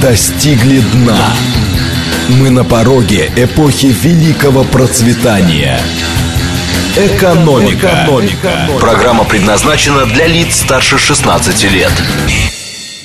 достигли 0.00 0.80
дна. 0.92 1.18
Мы 2.38 2.50
на 2.50 2.64
пороге 2.64 3.30
эпохи 3.36 3.86
великого 3.86 4.64
процветания. 4.64 5.80
Экономика. 6.96 8.04
Экономика. 8.04 8.68
Программа 8.80 9.24
предназначена 9.24 10.06
для 10.06 10.26
лиц 10.26 10.56
старше 10.56 10.98
16 10.98 11.72
лет. 11.72 11.92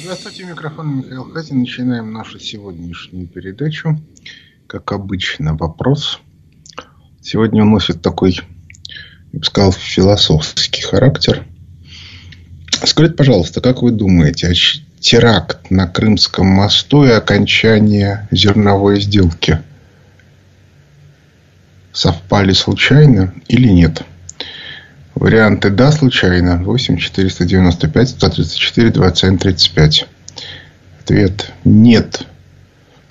Здравствуйте, 0.03 0.43
микрофон 0.43 0.97
Михаил 0.99 1.23
Хазин. 1.31 1.59
Начинаем 1.61 2.13
нашу 2.13 2.39
сегодняшнюю 2.39 3.27
передачу. 3.27 3.99
Как 4.67 4.91
обычно, 4.91 5.55
вопрос. 5.55 6.19
Сегодня 7.21 7.63
он 7.63 7.71
носит 7.71 8.01
такой, 8.01 8.39
я 9.33 9.39
бы 9.39 9.45
сказал, 9.45 9.71
философский 9.71 10.81
характер. 10.81 11.45
Скажите, 12.85 13.15
пожалуйста, 13.15 13.61
как 13.61 13.81
вы 13.81 13.91
думаете, 13.91 14.47
теракт 14.99 15.71
на 15.71 15.87
Крымском 15.87 16.47
мосту 16.47 17.05
и 17.05 17.11
окончание 17.11 18.27
зерновой 18.31 18.99
сделки 19.01 19.61
совпали 21.91 22.53
случайно 22.53 23.33
или 23.47 23.67
нет? 23.67 24.03
Варианты 25.15 25.71
«да» 25.71 25.91
случайно. 25.91 26.57
8 26.57 26.97
495 26.97 28.09
134 28.09 28.91
27 28.91 29.37
35. 29.39 30.07
Ответ 31.01 31.51
«нет». 31.63 32.27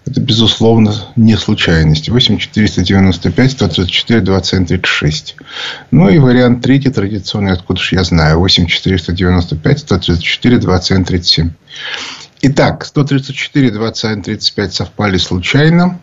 Это, 0.06 0.20
безусловно, 0.20 0.94
не 1.16 1.36
случайность. 1.36 2.08
8 2.08 2.38
495 2.38 3.50
134 3.52 4.20
27 4.20 4.66
36. 4.66 5.36
Ну 5.90 6.08
и 6.08 6.18
вариант 6.18 6.62
третий, 6.62 6.90
традиционный, 6.90 7.52
откуда 7.52 7.80
же 7.80 7.96
я 7.96 8.04
знаю. 8.04 8.38
8 8.38 8.66
495 8.66 9.78
134 9.80 10.58
27 10.58 11.04
37. 11.04 11.50
Итак, 12.42 12.84
134, 12.84 13.70
27, 13.70 14.22
35 14.22 14.74
совпали 14.74 15.16
случайно. 15.16 15.98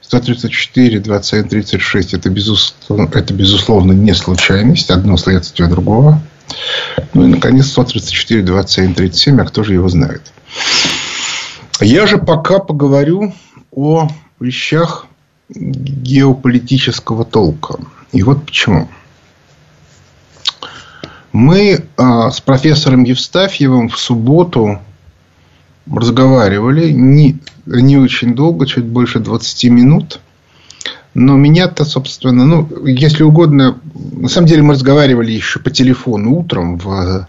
134, 0.00 1.00
27, 1.00 1.48
36 1.48 2.14
это, 2.14 2.30
безусловно, 2.30 3.10
это, 3.12 3.34
безусловно, 3.34 3.92
не 3.92 4.14
случайность. 4.14 4.90
Одно 4.90 5.16
следствие 5.16 5.68
другого. 5.68 6.22
Ну 7.12 7.24
и, 7.24 7.28
наконец, 7.28 7.66
134, 7.66 8.42
27, 8.42 8.94
37. 8.94 9.40
А 9.40 9.44
кто 9.44 9.62
же 9.62 9.74
его 9.74 9.88
знает? 9.88 10.22
Я 11.80 12.06
же 12.06 12.18
пока 12.18 12.58
поговорю 12.58 13.32
о 13.72 14.08
вещах 14.40 15.06
геополитического 15.48 17.24
толка. 17.24 17.78
И 18.12 18.22
вот 18.22 18.44
почему. 18.44 18.88
Мы 21.32 21.84
а, 21.96 22.30
с 22.30 22.40
профессором 22.40 23.02
Евстафьевым 23.02 23.88
в 23.88 23.98
субботу 23.98 24.78
разговаривали 25.90 26.90
не, 26.92 27.38
не 27.66 27.98
очень 27.98 28.34
долго, 28.34 28.66
чуть 28.66 28.84
больше 28.84 29.18
20 29.18 29.64
минут. 29.64 30.20
Но 31.14 31.36
меня-то, 31.36 31.84
собственно, 31.84 32.44
ну, 32.44 32.68
если 32.86 33.22
угодно, 33.22 33.78
на 33.94 34.28
самом 34.28 34.46
деле 34.46 34.62
мы 34.62 34.74
разговаривали 34.74 35.32
еще 35.32 35.60
по 35.60 35.70
телефону 35.70 36.36
утром 36.36 36.78
в 36.78 37.28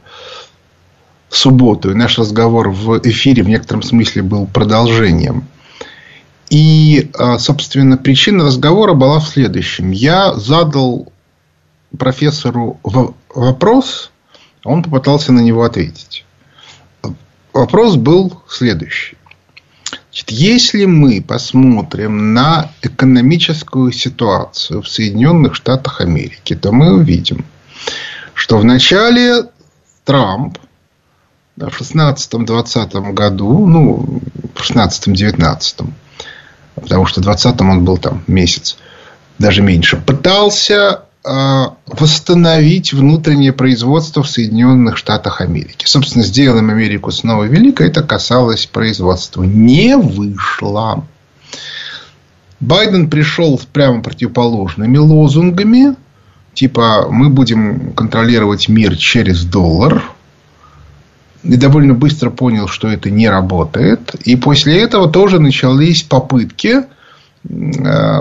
субботу. 1.29 1.91
И 1.91 1.95
наш 1.95 2.17
разговор 2.17 2.69
в 2.69 2.99
эфире 3.03 3.43
в 3.43 3.49
некотором 3.49 3.81
смысле 3.81 4.21
был 4.23 4.47
продолжением. 4.47 5.47
И, 6.49 7.09
а, 7.17 7.39
собственно, 7.39 7.97
причина 7.97 8.45
разговора 8.45 8.93
была 8.93 9.19
в 9.19 9.27
следующем. 9.27 9.91
Я 9.91 10.33
задал 10.35 11.11
профессору 11.97 12.79
вопрос, 13.33 14.11
а 14.63 14.69
он 14.69 14.83
попытался 14.83 15.31
на 15.31 15.39
него 15.39 15.63
ответить. 15.63 16.25
Вопрос 17.53 17.95
был 17.95 18.41
следующий. 18.47 19.17
Значит, 20.09 20.31
если 20.31 20.85
мы 20.85 21.21
посмотрим 21.21 22.33
на 22.33 22.71
экономическую 22.81 23.91
ситуацию 23.91 24.81
в 24.81 24.87
Соединенных 24.87 25.55
Штатах 25.55 25.99
Америки, 25.99 26.55
то 26.55 26.71
мы 26.71 26.93
увидим, 26.93 27.45
что 28.33 28.57
в 28.57 28.63
начале 28.63 29.45
Трамп 30.05 30.57
в 31.57 31.81
16-20 31.81 33.13
году, 33.13 33.65
ну, 33.65 34.21
в 34.53 34.61
16-19, 34.61 35.87
потому 36.75 37.05
что 37.05 37.21
в 37.21 37.23
20 37.23 37.61
он 37.61 37.85
был 37.85 37.97
там 37.97 38.23
месяц, 38.27 38.77
даже 39.39 39.61
меньше, 39.61 39.97
пытался 39.97 41.01
э, 41.23 41.63
восстановить 41.87 42.93
внутреннее 42.93 43.53
производство 43.53 44.23
в 44.23 44.29
Соединенных 44.29 44.97
Штатах 44.97 45.41
Америки. 45.41 45.85
Собственно, 45.85 46.25
сделаем 46.25 46.69
Америку 46.69 47.11
снова 47.11 47.45
великой, 47.45 47.87
это 47.87 48.03
касалось 48.03 48.65
производства. 48.65 49.43
Не 49.43 49.97
вышло. 49.97 51.05
Байден 52.59 53.09
пришел 53.09 53.59
с 53.59 53.65
прямо 53.65 54.01
противоположными 54.01 54.97
лозунгами, 54.97 55.95
типа 56.53 57.07
мы 57.09 57.29
будем 57.29 57.93
контролировать 57.93 58.69
мир 58.69 58.95
через 58.97 59.43
доллар, 59.43 60.03
и 61.45 61.57
довольно 61.57 61.93
быстро 61.93 62.29
понял, 62.29 62.67
что 62.67 62.87
это 62.87 63.09
не 63.09 63.29
работает. 63.29 64.15
И 64.25 64.35
после 64.35 64.81
этого 64.81 65.09
тоже 65.09 65.39
начались 65.39 66.01
попытки 66.01 66.77
э, 66.77 66.83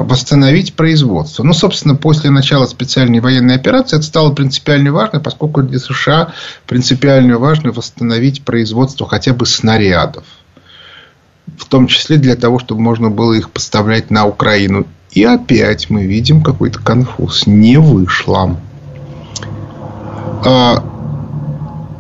восстановить 0.03 0.75
производство. 0.75 1.43
Ну, 1.43 1.55
собственно, 1.55 1.95
после 1.95 2.31
начала 2.31 2.67
специальной 2.67 3.21
военной 3.21 3.55
операции 3.55 3.97
это 3.97 4.05
стало 4.05 4.33
принципиально 4.33 4.93
важно, 4.93 5.21
поскольку 5.21 5.63
для 5.63 5.79
США 5.79 6.35
принципиально 6.67 7.39
важно 7.39 7.73
восстановить 7.73 8.45
производство 8.45 9.09
хотя 9.09 9.33
бы 9.33 9.47
снарядов. 9.47 10.25
В 11.57 11.65
том 11.67 11.87
числе 11.87 12.19
для 12.19 12.37
того, 12.37 12.59
чтобы 12.59 12.83
можно 12.83 13.11
было 13.11 13.33
их 13.33 13.51
поставлять 13.51 14.11
на 14.11 14.27
Украину. 14.27 14.87
И 15.13 15.25
опять 15.25 15.89
мы 15.89 16.05
видим 16.05 16.43
какой-то 16.43 16.81
конфуз. 16.81 17.47
Не 17.47 17.79
вышло. 17.79 18.59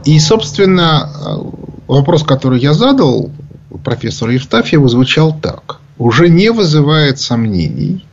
И, 0.04 0.18
собственно, 0.18 1.10
вопрос, 1.86 2.24
который 2.24 2.60
я 2.60 2.74
задал 2.74 3.30
профессору 3.82 4.32
Евстафьеву, 4.32 4.88
звучал 4.88 5.38
так. 5.38 5.80
Уже 5.98 6.28
не 6.28 6.50
вызывает 6.50 7.18
сомнений, 7.20 8.04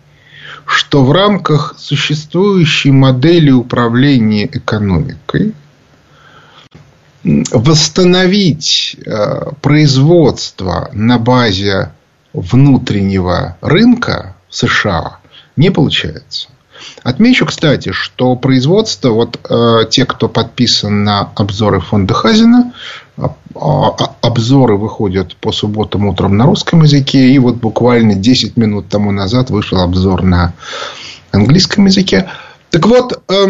что 0.66 1.04
в 1.04 1.12
рамках 1.12 1.76
существующей 1.78 2.92
модели 2.92 3.52
управления 3.52 4.46
экономикой 4.46 5.54
восстановить 7.24 8.98
э, 9.06 9.52
производство 9.62 10.90
на 10.94 11.20
базе 11.20 11.92
внутреннего 12.34 13.58
рынка 13.62 14.36
в 14.50 14.56
США 14.56 15.18
не 15.56 15.70
получается. 15.70 16.50
Отмечу, 17.04 17.46
кстати, 17.46 17.92
что 17.92 18.36
производство, 18.36 19.10
вот 19.10 19.40
э, 19.50 19.86
те, 19.90 20.06
кто 20.06 20.28
подписан 20.28 21.04
на 21.04 21.32
обзоры 21.36 21.80
фонда 21.80 22.14
Хазина, 22.14 22.74
а, 23.18 23.36
а, 23.56 24.16
обзоры 24.22 24.78
выходят 24.78 25.36
по 25.36 25.52
субботам 25.52 26.08
утром 26.08 26.38
на 26.38 26.46
русском 26.46 26.84
языке. 26.84 27.30
И 27.30 27.40
вот 27.40 27.56
буквально 27.56 28.16
10 28.16 28.58
минут 28.58 28.90
тому 28.90 29.12
назад 29.12 29.50
вышел 29.50 29.80
обзор 29.80 30.24
на 30.24 30.54
английском 31.32 31.86
языке. 31.86 32.30
Так 32.70 32.86
вот, 32.88 33.22
э, 33.28 33.48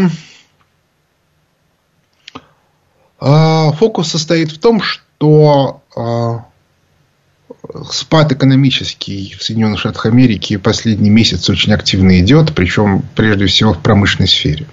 э, 3.21 3.71
фокус 3.73 4.09
состоит 4.09 4.51
в 4.51 4.59
том, 4.59 4.81
что 4.81 5.81
э, 5.95 6.50
спад 7.91 8.31
экономический 8.31 9.35
в 9.37 9.43
Соединенных 9.43 9.79
Штатах 9.79 10.05
Америки 10.05 10.57
последний 10.57 11.09
месяц 11.09 11.49
очень 11.49 11.73
активно 11.73 12.19
идет, 12.19 12.53
причем 12.55 13.03
прежде 13.15 13.45
всего 13.45 13.73
в 13.73 13.79
промышленной 13.79 14.27
сфере. 14.27 14.65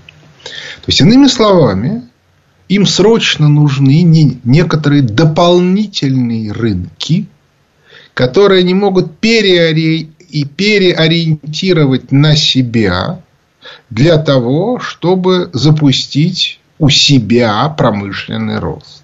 То 0.43 0.85
есть, 0.87 1.01
иными 1.01 1.27
словами, 1.27 2.03
им 2.69 2.87
срочно 2.87 3.49
нужны 3.49 4.03
некоторые 4.45 5.03
дополнительные 5.03 6.53
рынки, 6.53 7.27
которые 8.15 8.61
они 8.61 8.75
могут 8.75 9.19
переори... 9.19 10.11
и 10.29 10.45
переориентировать 10.45 12.13
на 12.13 12.37
себя 12.37 13.21
для 13.91 14.19
того, 14.19 14.79
чтобы 14.79 15.51
запустить 15.53 16.61
у 16.79 16.89
себя 16.91 17.69
промышленный 17.69 18.59
рост. 18.59 19.03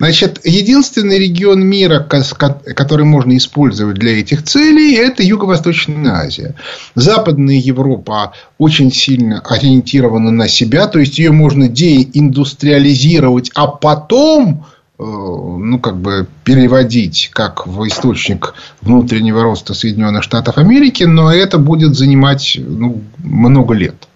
Значит, 0.00 0.40
единственный 0.44 1.18
регион 1.18 1.62
мира, 1.62 2.00
который 2.00 3.04
можно 3.04 3.36
использовать 3.36 3.98
для 3.98 4.18
этих 4.18 4.42
целей, 4.44 4.94
это 4.94 5.22
Юго-Восточная 5.22 6.12
Азия. 6.12 6.54
Западная 6.94 7.56
Европа 7.56 8.32
очень 8.56 8.90
сильно 8.90 9.40
ориентирована 9.40 10.30
на 10.30 10.48
себя, 10.48 10.86
то 10.86 10.98
есть 10.98 11.18
ее 11.18 11.32
можно 11.32 11.68
деиндустриализировать, 11.68 13.50
а 13.54 13.66
потом 13.66 14.64
э, 14.98 15.02
ну, 15.02 15.78
как 15.78 15.98
бы 15.98 16.26
переводить 16.44 17.28
как 17.34 17.66
в 17.66 17.86
источник 17.86 18.54
внутреннего 18.80 19.42
роста 19.42 19.74
Соединенных 19.74 20.22
Штатов 20.22 20.56
Америки, 20.56 21.04
но 21.04 21.30
это 21.30 21.58
будет 21.58 21.94
занимать 21.94 22.56
ну, 22.58 23.02
много 23.18 23.74
лет. 23.74 24.08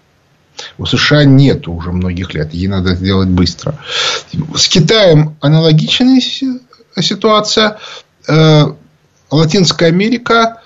У 0.77 0.85
США 0.85 1.25
нет 1.25 1.67
уже 1.67 1.91
многих 1.91 2.33
лет. 2.33 2.53
Ей 2.53 2.67
надо 2.67 2.95
сделать 2.95 3.29
быстро. 3.29 3.77
С 4.55 4.67
Китаем 4.67 5.35
аналогичная 5.41 6.21
ситуация. 6.99 7.77
Э, 8.27 8.65
Латинская 9.31 9.87
Америка, 9.87 10.61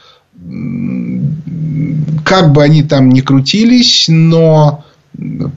как 2.24 2.52
бы 2.52 2.64
они 2.64 2.84
там 2.84 3.10
ни 3.10 3.22
крутились, 3.22 4.06
но 4.08 4.86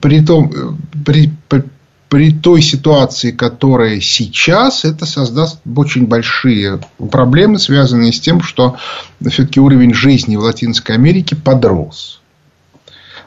при, 0.00 0.24
том, 0.24 0.78
при, 1.04 1.30
при, 1.48 1.64
при 2.08 2.32
той 2.32 2.62
ситуации, 2.62 3.30
которая 3.30 4.00
сейчас, 4.00 4.84
это 4.84 5.04
создаст 5.04 5.60
очень 5.76 6.06
большие 6.06 6.80
проблемы, 7.10 7.58
связанные 7.58 8.12
с 8.12 8.20
тем, 8.20 8.42
что 8.42 8.76
все-таки 9.20 9.60
уровень 9.60 9.94
жизни 9.94 10.36
в 10.36 10.40
Латинской 10.40 10.94
Америке 10.94 11.36
подрос. 11.36 12.21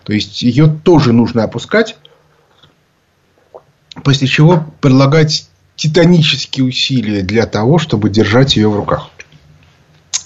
То 0.05 0.13
есть 0.13 0.43
ее 0.43 0.67
тоже 0.67 1.11
нужно 1.13 1.43
опускать, 1.43 1.97
после 4.03 4.27
чего 4.27 4.63
прилагать 4.79 5.49
титанические 5.75 6.65
усилия 6.65 7.21
для 7.23 7.47
того, 7.47 7.79
чтобы 7.79 8.09
держать 8.09 8.55
ее 8.55 8.69
в 8.69 8.75
руках. 8.75 9.09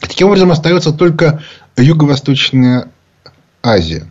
Таким 0.01 0.27
образом, 0.27 0.51
остается 0.51 0.91
только 0.91 1.41
Юго-Восточная 1.77 2.89
Азия, 3.63 4.09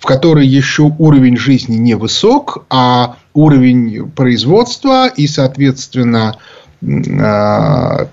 в 0.00 0.04
которой 0.04 0.46
еще 0.46 0.94
уровень 0.98 1.36
жизни 1.36 1.76
невысок, 1.76 2.66
а 2.70 3.16
уровень 3.34 4.10
производства 4.10 5.06
и, 5.06 5.28
соответственно, 5.28 6.38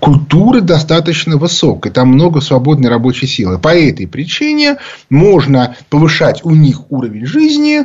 культуры 0.00 0.60
достаточно 0.60 1.36
высок, 1.36 1.86
и 1.86 1.90
там 1.90 2.08
много 2.08 2.40
свободной 2.40 2.88
рабочей 2.88 3.26
силы. 3.26 3.58
По 3.58 3.74
этой 3.74 4.06
причине 4.06 4.78
можно 5.10 5.76
повышать 5.90 6.44
у 6.44 6.50
них 6.50 6.90
уровень 6.90 7.26
жизни 7.26 7.84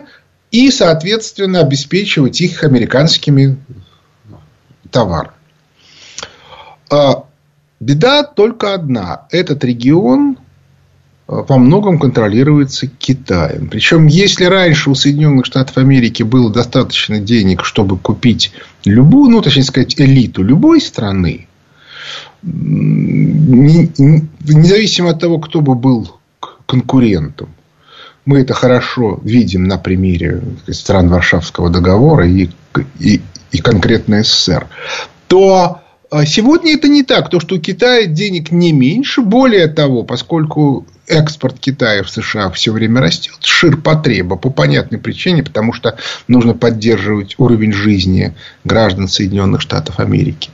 и, 0.52 0.72
соответственно, 0.72 1.60
обеспечивать 1.60 2.40
их 2.42 2.64
американскими 2.64 3.58
товарами. 4.90 5.34
А, 6.90 7.24
беда 7.80 8.24
только 8.24 8.74
одна. 8.74 9.28
Этот 9.32 9.64
регион 9.64 10.38
во 11.28 11.58
многом 11.58 12.00
контролируется 12.00 12.88
Китаем. 12.88 13.68
Причем, 13.68 14.08
если 14.08 14.46
раньше 14.46 14.90
у 14.90 14.96
Соединенных 14.96 15.46
Штатов 15.46 15.78
Америки 15.78 16.24
было 16.24 16.50
достаточно 16.52 17.20
денег, 17.20 17.66
чтобы 17.66 17.98
купить 17.98 18.54
любую, 18.86 19.32
ну, 19.32 19.42
точнее 19.42 19.64
сказать, 19.64 20.00
элиту 20.00 20.42
любой 20.42 20.80
страны, 20.80 21.48
независимо 22.44 25.10
от 25.10 25.20
того, 25.20 25.40
кто 25.40 25.60
бы 25.60 25.76
был 25.76 26.10
конкурентом, 26.66 27.50
мы 28.26 28.40
это 28.40 28.54
хорошо 28.54 29.20
видим 29.24 29.66
на 29.66 29.78
примере 29.78 30.42
стран 30.70 31.10
Варшавского 31.10 31.70
договора 31.70 32.26
и, 32.28 32.50
и, 33.00 33.22
и 33.52 33.58
конкретно 33.60 34.24
СССР, 34.24 34.68
то 35.28 35.82
а 36.10 36.26
сегодня 36.26 36.74
это 36.74 36.88
не 36.88 37.04
так. 37.04 37.30
То, 37.30 37.42
что 37.42 37.56
у 37.56 37.60
Китая 37.60 38.06
денег 38.06 38.52
не 38.52 38.72
меньше. 38.72 39.22
Более 39.22 39.68
того, 39.68 40.04
поскольку 40.04 40.86
экспорт 41.08 41.60
Китая 41.60 42.04
в 42.04 42.10
США 42.10 42.50
все 42.52 42.72
время 42.72 43.02
растет, 43.02 43.38
шир 43.42 43.78
потреба 43.78 44.36
по 44.36 44.50
понятной 44.50 45.00
причине, 45.00 45.44
потому 45.44 45.74
что 45.74 45.98
нужно 46.28 46.54
поддерживать 46.54 47.36
уровень 47.38 47.74
жизни 47.74 48.36
граждан 48.64 49.08
Соединенных 49.08 49.62
Штатов 49.62 50.00
Америки, 50.00 50.50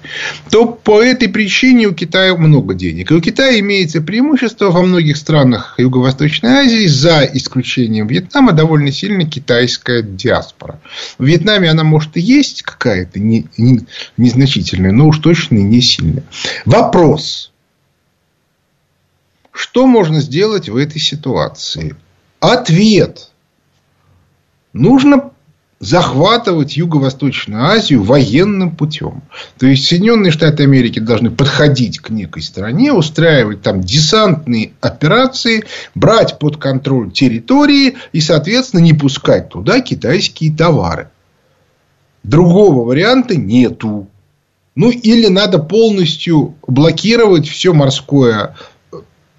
то 0.50 0.66
по 0.66 1.02
этой 1.02 1.30
причине 1.30 1.88
у 1.88 1.94
Китая 1.94 2.36
много 2.36 2.74
денег. 2.74 3.12
И 3.12 3.14
у 3.14 3.22
Китая 3.22 3.60
имеется 3.60 4.02
преимущество 4.02 4.72
во 4.72 4.82
многих 4.82 5.18
странах 5.18 5.76
Юго-Восточной 5.78 6.50
Азии, 6.50 6.88
за 6.88 7.28
исключением 7.34 8.08
Вьетнама, 8.08 8.54
довольно 8.54 8.92
сильная 8.92 9.26
китайская 9.26 10.02
диаспора. 10.02 10.80
В 11.18 11.26
Вьетнаме 11.26 11.70
она 11.70 11.84
может 11.84 12.16
и 12.18 12.22
есть 12.22 12.64
какая-то 12.64 13.20
не, 13.20 13.48
не, 13.58 13.82
незначительная, 14.18 14.92
но 14.92 15.08
уж 15.08 15.20
точно 15.20 15.56
не 15.56 15.82
сильная. 15.82 16.24
Вопрос– 16.66 17.50
что 19.54 19.86
можно 19.88 20.20
сделать 20.20 20.68
в 20.68 20.76
этой 20.76 21.00
ситуации? 21.00 21.96
Ответ. 22.40 23.30
Нужно 24.74 25.32
захватывать 25.80 26.78
Юго-Восточную 26.78 27.66
Азию 27.66 28.04
военным 28.04 28.72
путем. 28.72 29.22
То 29.60 29.68
есть 29.68 29.86
Соединенные 29.86 30.32
Штаты 30.32 30.64
Америки 30.64 31.00
должны 31.00 31.30
подходить 31.30 32.00
к 32.00 32.10
некой 32.10 32.42
стране, 32.42 32.94
устраивать 32.94 33.62
там 33.62 33.82
десантные 33.82 34.72
операции, 34.82 35.66
брать 35.94 36.40
под 36.40 36.58
контроль 36.58 37.12
территории 37.12 37.98
и, 38.14 38.22
соответственно, 38.22 38.80
не 38.80 38.94
пускать 38.94 39.50
туда 39.50 39.82
китайские 39.82 40.56
товары. 40.56 41.10
Другого 42.24 42.86
варианта 42.88 43.36
нету. 43.36 44.08
Ну, 44.76 44.90
или 44.90 45.28
надо 45.28 45.60
полностью 45.60 46.56
блокировать 46.66 47.48
все 47.48 47.74
морское 47.74 48.56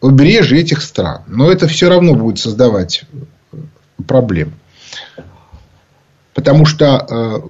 побережье 0.04 0.60
этих 0.60 0.82
стран. 0.82 1.22
Но 1.28 1.50
это 1.50 1.66
все 1.66 1.88
равно 1.88 2.14
будет 2.14 2.38
создавать 2.38 3.04
проблемы. 4.06 4.52
Потому 6.34 6.66
что 6.66 7.48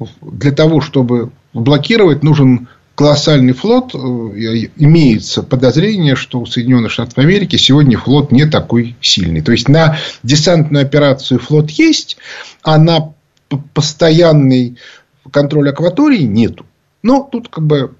э, 0.00 0.04
для 0.20 0.50
того, 0.50 0.80
чтобы 0.80 1.30
блокировать, 1.52 2.24
нужен 2.24 2.66
колоссальный 2.96 3.52
флот. 3.52 3.94
Э, 3.94 3.98
имеется 3.98 5.44
подозрение, 5.44 6.16
что 6.16 6.40
у 6.40 6.46
Соединенных 6.46 6.90
Штатов 6.90 7.18
Америки 7.18 7.54
сегодня 7.54 7.96
флот 7.96 8.32
не 8.32 8.46
такой 8.46 8.96
сильный. 9.00 9.42
То 9.42 9.52
есть, 9.52 9.68
на 9.68 9.96
десантную 10.24 10.84
операцию 10.84 11.38
флот 11.38 11.70
есть, 11.70 12.16
а 12.64 12.78
на 12.78 13.12
постоянный 13.74 14.76
контроль 15.30 15.70
акватории 15.70 16.24
нету. 16.24 16.66
Но 17.04 17.22
тут 17.30 17.48
как 17.48 17.64
бы 17.64 17.94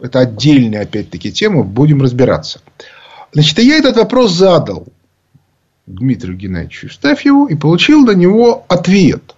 это 0.00 0.20
отдельная, 0.20 0.82
опять-таки, 0.82 1.32
тема, 1.32 1.62
будем 1.62 2.02
разбираться. 2.02 2.60
Значит, 3.32 3.58
я 3.58 3.76
этот 3.76 3.96
вопрос 3.96 4.32
задал 4.32 4.86
Дмитрию 5.86 6.36
Геннадьевичу 6.36 6.86
Евстафьеву 6.86 7.46
и 7.46 7.54
получил 7.54 8.04
на 8.04 8.12
него 8.12 8.64
ответ, 8.68 9.34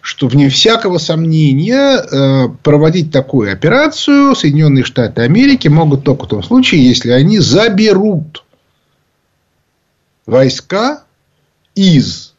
что 0.00 0.28
вне 0.28 0.48
всякого 0.48 0.98
сомнения 0.98 1.96
э, 1.96 2.48
проводить 2.62 3.12
такую 3.12 3.52
операцию 3.52 4.34
Соединенные 4.34 4.84
Штаты 4.84 5.22
Америки 5.22 5.68
могут 5.68 6.04
только 6.04 6.26
в 6.26 6.28
том 6.28 6.42
случае, 6.42 6.86
если 6.86 7.10
они 7.10 7.38
заберут 7.38 8.44
войска 10.26 11.04
из 11.74 12.34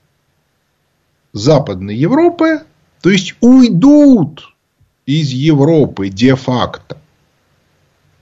Западной 1.34 1.96
Европы, 1.96 2.62
то 3.02 3.10
есть 3.10 3.36
уйдут 3.42 4.54
из 5.06 5.30
Европы 5.30 6.10
де-факто 6.10 7.01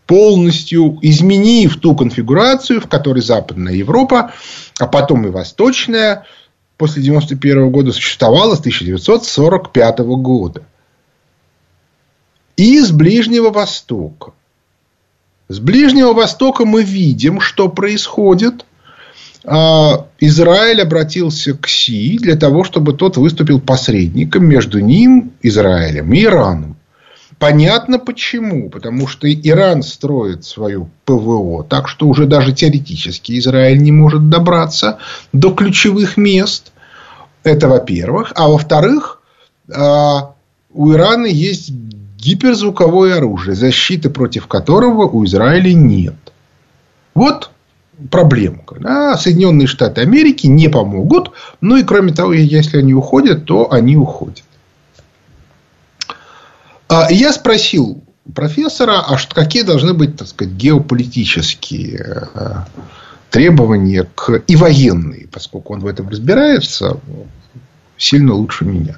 полностью 0.09 0.97
изменив 1.03 1.77
ту 1.79 1.95
конфигурацию, 1.95 2.81
в 2.81 2.87
которой 2.87 3.21
Западная 3.21 3.75
Европа, 3.75 4.33
а 4.79 4.87
потом 4.87 5.27
и 5.27 5.29
Восточная, 5.29 6.25
после 6.77 7.03
1991 7.03 7.69
года 7.69 7.91
существовала 7.91 8.55
с 8.55 8.59
1945 8.59 9.99
года. 9.99 10.63
И 12.57 12.81
с 12.81 12.89
Ближнего 12.89 13.51
Востока. 13.51 14.31
С 15.47 15.59
Ближнего 15.59 16.13
Востока 16.13 16.65
мы 16.65 16.81
видим, 16.81 17.39
что 17.39 17.69
происходит. 17.69 18.65
А, 19.45 20.07
Израиль 20.19 20.81
обратился 20.81 21.53
к 21.53 21.67
Си 21.67 22.17
для 22.17 22.35
того, 22.35 22.63
чтобы 22.63 22.93
тот 22.93 23.17
выступил 23.17 23.61
посредником 23.61 24.47
между 24.47 24.79
ним, 24.79 25.33
Израилем 25.43 26.11
и 26.13 26.23
Ираном. 26.23 26.78
Понятно 27.39 27.99
почему. 27.99 28.69
Потому 28.69 29.07
что 29.07 29.31
Иран 29.31 29.81
строит 29.81 30.43
свою 30.43 30.89
ПВО. 31.05 31.63
Так 31.63 31.87
что 31.87 32.07
уже 32.07 32.25
даже 32.25 32.53
теоретически 32.53 33.39
Израиль 33.39 33.81
не 33.81 33.93
может 33.93 34.29
добраться 34.29 34.99
до 35.31 35.51
ключевых 35.51 36.17
мест. 36.17 36.73
Это 37.43 37.69
во-первых. 37.69 38.33
А 38.35 38.49
во-вторых, 38.49 39.21
а, 39.73 40.33
у 40.71 40.91
Ирана 40.91 41.27
есть 41.27 41.71
гиперзвуковое 42.17 43.17
оружие, 43.17 43.55
защиты 43.55 44.09
против 44.09 44.47
которого 44.47 45.07
у 45.07 45.23
Израиля 45.23 45.73
нет. 45.73 46.15
Вот 47.15 47.51
проблема. 48.11 48.63
А 48.83 49.17
Соединенные 49.17 49.67
Штаты 49.67 50.01
Америки 50.01 50.47
не 50.47 50.67
помогут. 50.67 51.31
Ну 51.61 51.77
и 51.77 51.83
кроме 51.83 52.13
того, 52.13 52.33
если 52.33 52.79
они 52.79 52.93
уходят, 52.93 53.45
то 53.45 53.71
они 53.71 53.95
уходят. 53.95 54.43
А 56.89 57.11
я 57.11 57.31
спросил 57.31 58.03
профессора, 58.33 59.01
а 59.07 59.17
что, 59.17 59.35
какие 59.35 59.61
должны 59.61 59.93
быть, 59.93 60.17
так 60.17 60.27
сказать, 60.27 60.53
геополитические 60.55 62.27
э, 62.33 62.49
требования 63.29 64.07
к, 64.15 64.41
и 64.47 64.55
военные, 64.55 65.27
поскольку 65.27 65.73
он 65.73 65.81
в 65.81 65.87
этом 65.87 66.09
разбирается 66.09 66.99
сильно 67.95 68.33
лучше 68.33 68.65
меня. 68.65 68.97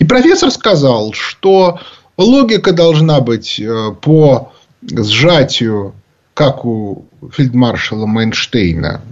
И 0.00 0.04
профессор 0.04 0.50
сказал, 0.50 1.12
что 1.12 1.78
логика 2.16 2.72
должна 2.72 3.20
быть 3.20 3.60
э, 3.60 3.92
по 4.00 4.52
сжатию, 4.82 5.94
как 6.34 6.64
у 6.64 7.06
фельдмаршала 7.32 8.06
Мейнштейна 8.06 9.02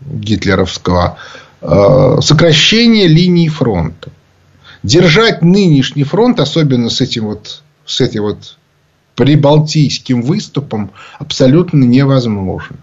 гитлеровского, 0.00 1.18
э, 1.60 2.18
сокращения 2.20 3.08
линии 3.08 3.48
фронта. 3.48 4.10
Держать 4.84 5.42
нынешний 5.42 6.04
фронт, 6.04 6.38
особенно 6.38 6.88
с 6.90 7.00
этим 7.00 7.24
вот 7.24 7.63
с 7.86 8.00
этой 8.00 8.20
вот 8.20 8.56
прибалтийским 9.14 10.22
выступом 10.22 10.90
абсолютно 11.18 11.84
невозможно. 11.84 12.76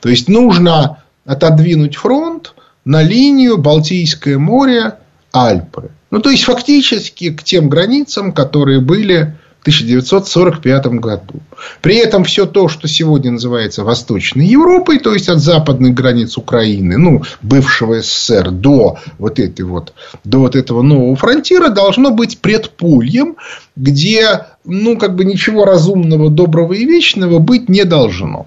То 0.00 0.08
есть 0.08 0.28
нужно 0.28 1.02
отодвинуть 1.24 1.96
фронт 1.96 2.54
на 2.84 3.02
линию 3.02 3.58
Балтийское 3.58 4.38
море, 4.38 4.98
Альпы. 5.32 5.90
Ну, 6.10 6.20
то 6.20 6.30
есть, 6.30 6.44
фактически 6.44 7.30
к 7.30 7.42
тем 7.42 7.68
границам, 7.68 8.32
которые 8.32 8.80
были 8.80 9.36
1945 9.64 10.86
году. 10.98 11.40
При 11.80 11.96
этом 11.96 12.24
все 12.24 12.44
то, 12.44 12.68
что 12.68 12.86
сегодня 12.86 13.32
называется 13.32 13.82
Восточной 13.82 14.46
Европой, 14.46 14.98
то 14.98 15.14
есть 15.14 15.30
от 15.30 15.38
западных 15.38 15.94
границ 15.94 16.36
Украины, 16.36 16.98
ну, 16.98 17.22
бывшего 17.40 18.02
СССР 18.02 18.50
до 18.50 18.98
вот, 19.18 19.38
этой 19.38 19.62
вот, 19.62 19.94
до 20.22 20.40
вот 20.40 20.54
этого 20.54 20.82
нового 20.82 21.16
фронтира, 21.16 21.70
должно 21.70 22.10
быть 22.10 22.40
предпольем, 22.40 23.36
где 23.74 24.48
ну, 24.66 24.98
как 24.98 25.16
бы 25.16 25.24
ничего 25.24 25.64
разумного, 25.64 26.28
доброго 26.28 26.74
и 26.74 26.84
вечного 26.84 27.38
быть 27.38 27.70
не 27.70 27.84
должно. 27.84 28.46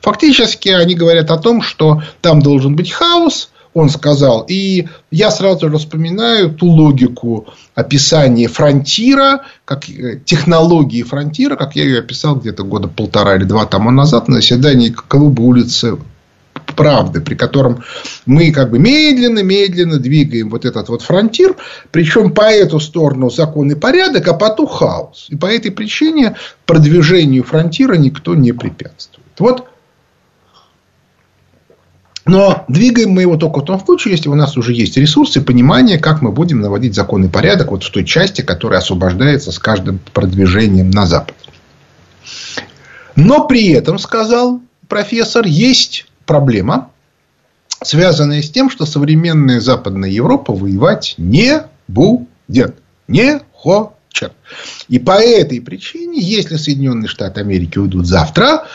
Фактически 0.00 0.70
они 0.70 0.94
говорят 0.94 1.30
о 1.30 1.36
том, 1.36 1.60
что 1.60 2.02
там 2.22 2.40
должен 2.40 2.76
быть 2.76 2.90
хаос, 2.90 3.50
он 3.74 3.88
сказал. 3.88 4.44
И 4.48 4.88
я 5.10 5.30
сразу 5.30 5.70
вспоминаю 5.78 6.50
ту 6.50 6.66
логику 6.66 7.46
описания 7.74 8.48
фронтира, 8.48 9.42
как 9.64 9.88
э, 9.88 10.20
технологии 10.24 11.02
фронтира, 11.02 11.56
как 11.56 11.76
я 11.76 11.84
ее 11.84 12.00
описал 12.00 12.36
где-то 12.36 12.64
года 12.64 12.88
полтора 12.88 13.36
или 13.36 13.44
два 13.44 13.66
тому 13.66 13.90
назад 13.90 14.28
на 14.28 14.36
заседании 14.36 14.90
клуба 14.90 15.42
улицы 15.42 15.98
правды, 16.76 17.20
при 17.20 17.34
котором 17.34 17.82
мы 18.26 18.52
как 18.52 18.70
бы 18.70 18.78
медленно-медленно 18.78 19.98
двигаем 19.98 20.50
вот 20.50 20.64
этот 20.64 20.88
вот 20.88 21.02
фронтир, 21.02 21.56
причем 21.90 22.32
по 22.32 22.42
эту 22.42 22.80
сторону 22.80 23.30
закон 23.30 23.70
и 23.70 23.74
порядок, 23.74 24.28
а 24.28 24.34
по 24.34 24.50
ту 24.50 24.66
хаос. 24.66 25.26
И 25.28 25.36
по 25.36 25.46
этой 25.46 25.70
причине 25.70 26.36
продвижению 26.66 27.44
фронтира 27.44 27.94
никто 27.94 28.34
не 28.34 28.52
препятствует. 28.52 29.26
Вот 29.38 29.69
но 32.26 32.64
двигаем 32.68 33.10
мы 33.10 33.22
его 33.22 33.36
только 33.36 33.60
в 33.60 33.64
том 33.64 33.80
случае, 33.84 34.12
если 34.12 34.28
у 34.28 34.34
нас 34.34 34.56
уже 34.56 34.72
есть 34.72 34.96
ресурсы, 34.96 35.40
понимание, 35.40 35.98
как 35.98 36.20
мы 36.20 36.32
будем 36.32 36.60
наводить 36.60 36.94
закон 36.94 37.24
и 37.24 37.28
порядок 37.28 37.70
вот 37.70 37.82
в 37.82 37.90
той 37.90 38.04
части, 38.04 38.42
которая 38.42 38.80
освобождается 38.80 39.52
с 39.52 39.58
каждым 39.58 40.00
продвижением 40.12 40.90
на 40.90 41.06
Запад. 41.06 41.34
Но 43.16 43.46
при 43.46 43.70
этом, 43.70 43.98
сказал 43.98 44.60
профессор, 44.88 45.46
есть 45.46 46.06
проблема, 46.26 46.90
связанная 47.82 48.42
с 48.42 48.50
тем, 48.50 48.70
что 48.70 48.86
современная 48.86 49.60
Западная 49.60 50.10
Европа 50.10 50.52
воевать 50.52 51.14
не 51.16 51.62
будет. 51.88 52.76
Не 53.08 53.40
хочет. 53.52 54.32
И 54.88 54.98
по 54.98 55.12
этой 55.12 55.60
причине, 55.60 56.20
если 56.20 56.56
Соединенные 56.56 57.08
Штаты 57.08 57.40
Америки 57.40 57.78
уйдут 57.78 58.06
завтра, 58.06 58.66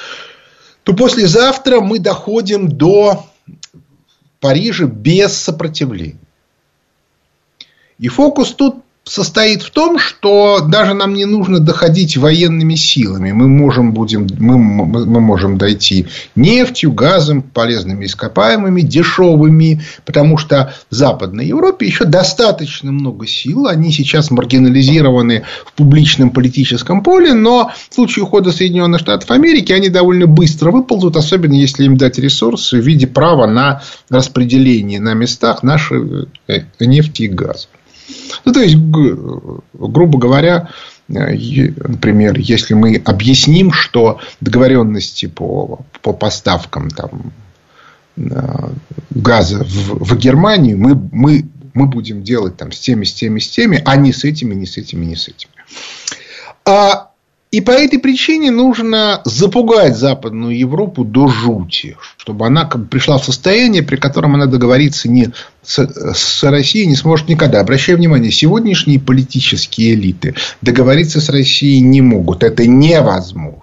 то 0.83 0.93
послезавтра 0.93 1.79
мы 1.79 1.99
доходим 1.99 2.69
до 2.69 3.25
Парижа 4.45 4.85
без 4.85 5.35
сопротивления. 5.35 6.19
И 7.97 8.09
фокус 8.09 8.53
тут 8.53 8.84
состоит 9.05 9.61
в 9.61 9.69
том, 9.69 9.99
что 9.99 10.61
даже 10.67 10.95
нам 10.95 11.13
не 11.13 11.25
нужно 11.25 11.59
доходить 11.59 12.17
военными 12.17 12.73
силами. 12.73 13.31
Мы 13.31 13.47
можем, 13.47 13.93
будем, 13.93 14.27
мы, 14.39 14.57
мы 14.57 15.21
можем 15.21 15.57
дойти 15.57 16.07
нефтью, 16.35 16.91
газом, 16.91 17.43
полезными 17.43 18.05
ископаемыми, 18.05 18.81
дешевыми. 18.81 19.83
Потому 20.05 20.37
что 20.37 20.73
в 20.89 20.95
Западной 20.95 21.45
Европе 21.45 21.85
еще 21.85 22.05
достаточно 22.05 22.91
много 22.91 23.27
сил. 23.27 23.67
Они 23.67 23.91
сейчас 23.91 24.31
маргинализированы 24.31 25.43
в 25.65 25.73
публичном 25.73 26.31
политическом 26.31 27.03
поле. 27.03 27.35
Но 27.35 27.71
в 27.89 27.93
случае 27.93 28.23
ухода 28.23 28.51
Соединенных 28.51 29.01
Штатов 29.01 29.29
Америки 29.29 29.71
они 29.71 29.89
довольно 29.89 30.25
быстро 30.25 30.71
выползут. 30.71 31.15
Особенно 31.15 31.53
если 31.53 31.85
им 31.85 31.95
дать 31.95 32.17
ресурсы 32.17 32.81
в 32.81 32.85
виде 32.85 33.05
права 33.05 33.45
на 33.45 33.83
распределение 34.09 34.99
на 34.99 35.13
местах 35.13 35.61
нашей 35.61 36.27
э, 36.47 36.61
нефти 36.79 37.23
и 37.23 37.27
газа. 37.27 37.67
Ну, 38.45 38.53
то 38.53 38.61
есть, 38.61 38.75
грубо 38.75 40.19
говоря, 40.19 40.69
э, 41.09 41.13
например, 41.13 42.37
если 42.37 42.73
мы 42.73 43.01
объясним, 43.03 43.71
что 43.71 44.19
договоренности 44.41 45.25
по, 45.27 45.79
по 46.01 46.13
поставкам 46.13 46.89
там, 46.89 47.33
э, 48.17 48.69
газа 49.11 49.63
в, 49.63 50.05
в 50.05 50.17
Германию 50.17 50.77
мы, 50.77 50.95
мы, 51.11 51.45
мы 51.73 51.87
будем 51.87 52.23
делать 52.23 52.57
там, 52.57 52.71
с 52.71 52.79
теми, 52.79 53.05
с 53.05 53.13
теми, 53.13 53.39
с 53.39 53.49
теми, 53.49 53.81
а 53.85 53.95
не 53.95 54.13
с 54.13 54.23
этими, 54.23 54.53
не 54.53 54.65
с 54.65 54.77
этими, 54.77 55.05
не 55.05 55.15
с 55.15 55.27
этими. 55.27 55.51
А 56.65 57.11
и 57.51 57.61
по 57.61 57.71
этой 57.71 57.99
причине 57.99 58.51
нужно 58.51 59.21
запугать 59.23 59.95
Западную 59.95 60.57
Европу 60.57 61.05
до 61.05 61.27
жути, 61.27 61.95
чтобы 62.17 62.45
она 62.47 62.65
пришла 62.65 63.17
в 63.17 63.23
состояние, 63.23 63.81
при 63.81 63.95
котором 63.95 64.35
она 64.35 64.45
договориться 64.45 65.09
не 65.09 65.29
с, 65.63 65.79
с 65.79 66.43
Россией 66.43 66.87
не 66.87 66.95
сможет 66.95 67.29
никогда. 67.29 67.61
Обращаю 67.61 67.97
внимание, 67.97 68.31
сегодняшние 68.31 68.99
политические 68.99 69.93
элиты 69.93 70.35
договориться 70.61 71.21
с 71.21 71.29
Россией 71.29 71.79
не 71.79 72.01
могут. 72.01 72.43
Это 72.43 72.67
невозможно. 72.67 73.61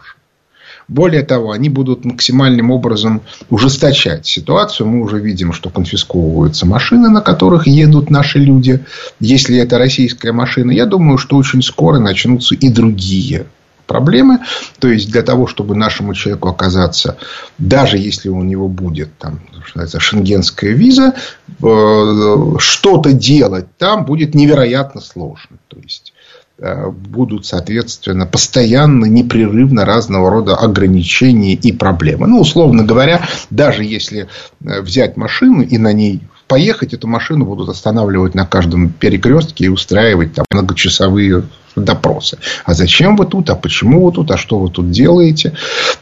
Более 0.88 1.22
того, 1.22 1.52
они 1.52 1.68
будут 1.68 2.04
максимальным 2.04 2.70
образом 2.70 3.22
ужесточать 3.50 4.26
ситуацию. 4.26 4.88
Мы 4.88 5.02
уже 5.02 5.18
видим, 5.18 5.52
что 5.52 5.70
конфисковываются 5.70 6.66
машины, 6.66 7.08
на 7.08 7.20
которых 7.20 7.66
едут 7.66 8.10
наши 8.10 8.38
люди. 8.38 8.84
Если 9.20 9.58
это 9.58 9.78
российская 9.78 10.32
машина, 10.32 10.70
я 10.70 10.86
думаю, 10.86 11.18
что 11.18 11.36
очень 11.36 11.62
скоро 11.62 11.98
начнутся 11.98 12.54
и 12.54 12.68
другие 12.68 13.46
проблемы. 13.92 14.38
То 14.78 14.88
есть, 14.88 15.12
для 15.12 15.22
того, 15.22 15.46
чтобы 15.46 15.74
нашему 15.76 16.14
человеку 16.14 16.48
оказаться, 16.48 17.18
даже 17.58 17.98
если 17.98 18.30
у 18.30 18.42
него 18.42 18.68
будет 18.68 19.10
там, 19.18 19.40
называется, 19.52 20.00
шенгенская 20.00 20.72
виза, 20.72 21.14
э, 21.62 22.54
что-то 22.58 23.12
делать 23.12 23.66
там 23.76 24.06
будет 24.06 24.34
невероятно 24.34 25.02
сложно. 25.02 25.58
То 25.68 25.76
есть, 25.78 26.14
э, 26.58 26.88
будут, 26.88 27.44
соответственно, 27.44 28.24
постоянно, 28.24 29.04
непрерывно 29.04 29.84
разного 29.84 30.30
рода 30.30 30.56
ограничения 30.56 31.52
и 31.52 31.70
проблемы. 31.70 32.26
Ну, 32.26 32.40
условно 32.40 32.84
говоря, 32.84 33.28
даже 33.50 33.84
если 33.84 34.26
э, 34.64 34.80
взять 34.80 35.18
машину 35.18 35.62
и 35.62 35.76
на 35.76 35.92
ней 35.92 36.22
поехать, 36.52 36.92
эту 36.92 37.08
машину 37.08 37.46
будут 37.46 37.70
останавливать 37.70 38.34
на 38.34 38.44
каждом 38.44 38.90
перекрестке 38.90 39.64
и 39.64 39.68
устраивать 39.68 40.34
там 40.34 40.44
многочасовые 40.50 41.44
допросы. 41.76 42.36
А 42.66 42.74
зачем 42.74 43.16
вы 43.16 43.24
тут? 43.24 43.48
А 43.48 43.54
почему 43.54 44.04
вы 44.04 44.12
тут? 44.12 44.30
А 44.30 44.36
что 44.36 44.58
вы 44.58 44.68
тут 44.68 44.90
делаете? 44.90 45.54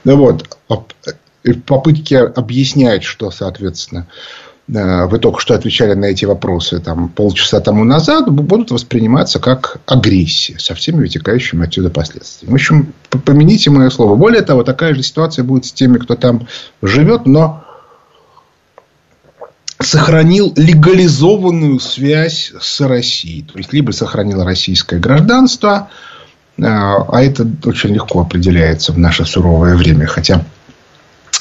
Вот. 0.04 0.44
Попытки 1.66 2.14
объяснять, 2.14 3.04
что, 3.04 3.30
соответственно, 3.30 4.08
э, 4.66 5.06
вы 5.06 5.20
только 5.20 5.38
что 5.38 5.54
отвечали 5.54 5.94
на 5.94 6.06
эти 6.06 6.24
вопросы 6.24 6.80
там, 6.80 7.08
полчаса 7.08 7.60
тому 7.60 7.84
назад, 7.84 8.28
будут 8.28 8.72
восприниматься 8.72 9.38
как 9.38 9.76
агрессия 9.86 10.58
со 10.58 10.74
всеми 10.74 10.96
вытекающими 10.96 11.64
отсюда 11.64 11.90
последствиями. 11.90 12.50
В 12.50 12.54
общем, 12.56 12.92
помяните 13.24 13.70
мое 13.70 13.88
слово. 13.90 14.16
Более 14.16 14.42
того, 14.42 14.64
такая 14.64 14.94
же 14.94 15.04
ситуация 15.04 15.44
будет 15.44 15.64
с 15.66 15.72
теми, 15.72 15.98
кто 15.98 16.16
там 16.16 16.48
живет, 16.82 17.26
но 17.26 17.64
сохранил 19.80 20.52
легализованную 20.56 21.80
связь 21.80 22.52
с 22.60 22.80
Россией. 22.80 23.42
То 23.42 23.58
есть, 23.58 23.72
либо 23.72 23.92
сохранил 23.92 24.44
российское 24.44 24.98
гражданство, 24.98 25.88
а, 26.62 27.04
а 27.08 27.22
это 27.22 27.46
очень 27.64 27.94
легко 27.94 28.20
определяется 28.20 28.92
в 28.92 28.98
наше 28.98 29.24
суровое 29.24 29.76
время. 29.76 30.06
Хотя 30.06 30.44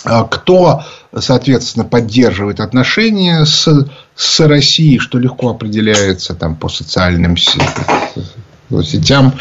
а, 0.05 0.23
кто, 0.23 0.83
соответственно, 1.17 1.83
поддерживает 1.83 2.61
отношения 2.61 3.45
с, 3.45 3.87
с 4.15 4.39
Россией, 4.47 4.99
что 4.99 5.19
легко 5.19 5.49
определяется 5.49 6.33
там, 6.33 6.55
по 6.55 6.69
социальным 6.69 7.35
сетям 7.35 9.33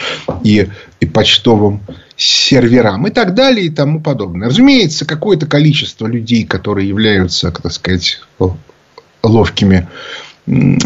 и, 0.43 0.69
и 0.99 1.07
почтовым 1.07 1.83
серверам 2.17 3.07
и 3.07 3.11
так 3.11 3.35
далее 3.35 3.67
и 3.67 3.71
тому 3.71 4.01
подобное. 4.01 4.49
Разумеется, 4.49 5.07
какое-то 5.07 5.47
количество 5.47 6.09
людей, 6.09 6.45
которые 6.45 6.89
являются, 6.89 7.53
так 7.53 7.73
сказать, 7.73 8.21
ловкими, 9.23 9.89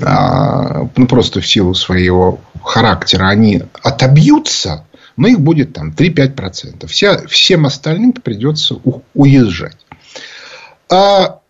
а, 0.04 0.88
ну, 0.96 1.06
просто 1.06 1.40
в 1.40 1.46
силу 1.46 1.74
своего 1.74 2.40
характера, 2.62 3.28
они 3.28 3.62
отобьются, 3.82 4.84
но 5.16 5.28
их 5.28 5.40
будет 5.40 5.72
там 5.72 5.90
3-5%. 5.90 6.86
Вся, 6.86 7.26
всем 7.26 7.66
остальным 7.66 8.12
придется 8.12 8.78
уезжать. 9.14 9.76
А 10.90 11.40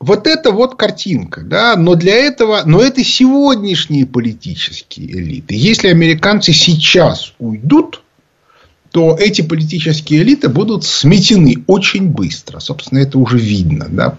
вот 0.00 0.26
это 0.26 0.52
вот 0.52 0.76
картинка, 0.76 1.40
да, 1.42 1.76
но 1.76 1.94
для 1.94 2.14
этого, 2.14 2.62
но 2.64 2.80
это 2.80 3.02
сегодняшние 3.02 4.06
политические 4.06 5.10
элиты. 5.12 5.54
Если 5.54 5.88
американцы 5.88 6.52
сейчас 6.52 7.34
уйдут, 7.38 8.02
то 8.92 9.16
эти 9.18 9.42
политические 9.42 10.22
элиты 10.22 10.48
будут 10.48 10.84
сметены 10.84 11.64
очень 11.66 12.08
быстро. 12.08 12.60
Собственно, 12.60 13.00
это 13.00 13.18
уже 13.18 13.38
видно, 13.38 13.86
да, 13.88 14.16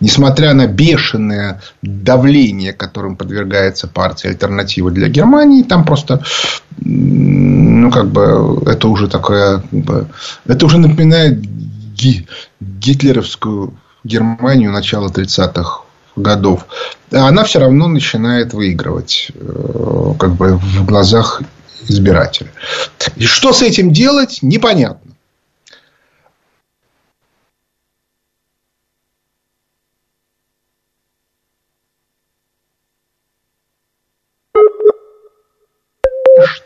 несмотря 0.00 0.54
на 0.54 0.66
бешеное 0.66 1.60
давление, 1.82 2.72
которым 2.72 3.16
подвергается 3.16 3.88
партия 3.88 4.28
альтернатива 4.28 4.90
для 4.90 5.08
Германии, 5.08 5.62
там 5.62 5.84
просто 5.84 6.22
ну, 6.78 7.90
как 7.90 8.10
бы 8.10 8.62
это 8.66 8.88
уже 8.88 9.06
бы, 9.06 10.06
это 10.46 10.66
уже 10.66 10.78
напоминает 10.78 11.40
гитлеровскую 12.60 13.74
Германию 14.04 14.72
начала 14.72 15.08
30-х 15.08 15.82
годов, 16.16 16.66
она 17.10 17.44
все 17.44 17.60
равно 17.60 17.88
начинает 17.88 18.54
выигрывать 18.54 19.30
э, 19.34 20.14
как 20.18 20.34
бы 20.34 20.56
в 20.56 20.84
глазах 20.84 21.42
избирателя. 21.88 22.50
И 23.16 23.24
что 23.24 23.52
с 23.52 23.62
этим 23.62 23.92
делать, 23.92 24.38
непонятно. 24.42 25.09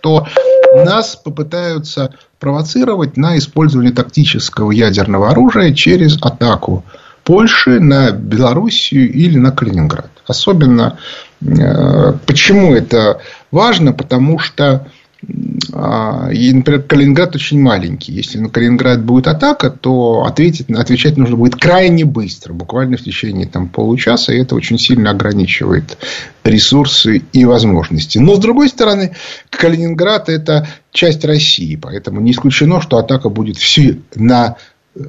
Что 0.04 0.26
нас 0.74 1.16
попытаются 1.16 2.14
провоцировать 2.38 3.16
на 3.16 3.38
использование 3.38 3.92
тактического 3.92 4.70
ядерного 4.70 5.30
оружия 5.30 5.72
через 5.72 6.18
атаку 6.20 6.84
Польши 7.22 7.80
на 7.80 8.10
Белоруссию 8.10 9.10
или 9.10 9.38
на 9.38 9.50
Калининград. 9.50 10.10
Особенно 10.26 10.98
э, 11.40 12.12
почему 12.26 12.74
это 12.74 13.22
важно? 13.50 13.94
Потому 13.94 14.38
что 14.38 14.86
и, 15.26 16.52
например, 16.52 16.82
Калининград 16.82 17.34
очень 17.34 17.60
маленький. 17.60 18.12
Если 18.12 18.38
на 18.38 18.48
Калининград 18.48 19.02
будет 19.02 19.26
атака, 19.26 19.70
то 19.70 20.24
ответить, 20.24 20.70
отвечать 20.70 21.16
нужно 21.16 21.36
будет 21.36 21.56
крайне 21.56 22.04
быстро, 22.04 22.52
буквально 22.52 22.96
в 22.96 23.02
течение 23.02 23.46
там, 23.46 23.68
получаса. 23.68 24.32
И 24.32 24.38
это 24.38 24.54
очень 24.54 24.78
сильно 24.78 25.10
ограничивает 25.10 25.98
ресурсы 26.44 27.22
и 27.32 27.44
возможности. 27.44 28.18
Но, 28.18 28.36
с 28.36 28.38
другой 28.38 28.68
стороны, 28.68 29.14
Калининград– 29.50 30.28
это 30.30 30.68
часть 30.92 31.24
России. 31.24 31.76
Поэтому 31.76 32.20
не 32.20 32.32
исключено, 32.32 32.80
что 32.80 32.98
атака 32.98 33.28
будет 33.28 33.56
все 33.56 33.98
на 34.14 34.56
э, 34.94 35.00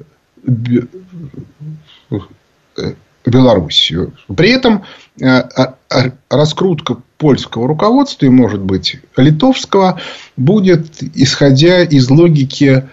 Э, 2.78 2.94
Белоруссию. 3.28 4.14
При 4.38 4.52
этом 4.52 4.84
э, 5.20 5.26
а, 5.26 5.78
а, 5.90 6.12
раскрутка 6.30 6.98
польского 7.18 7.68
руководства 7.68 8.26
и, 8.26 8.30
может 8.30 8.62
быть, 8.62 8.98
литовского 9.16 10.00
будет 10.38 11.02
исходя 11.16 11.84
из 11.84 12.10
логики 12.10 12.84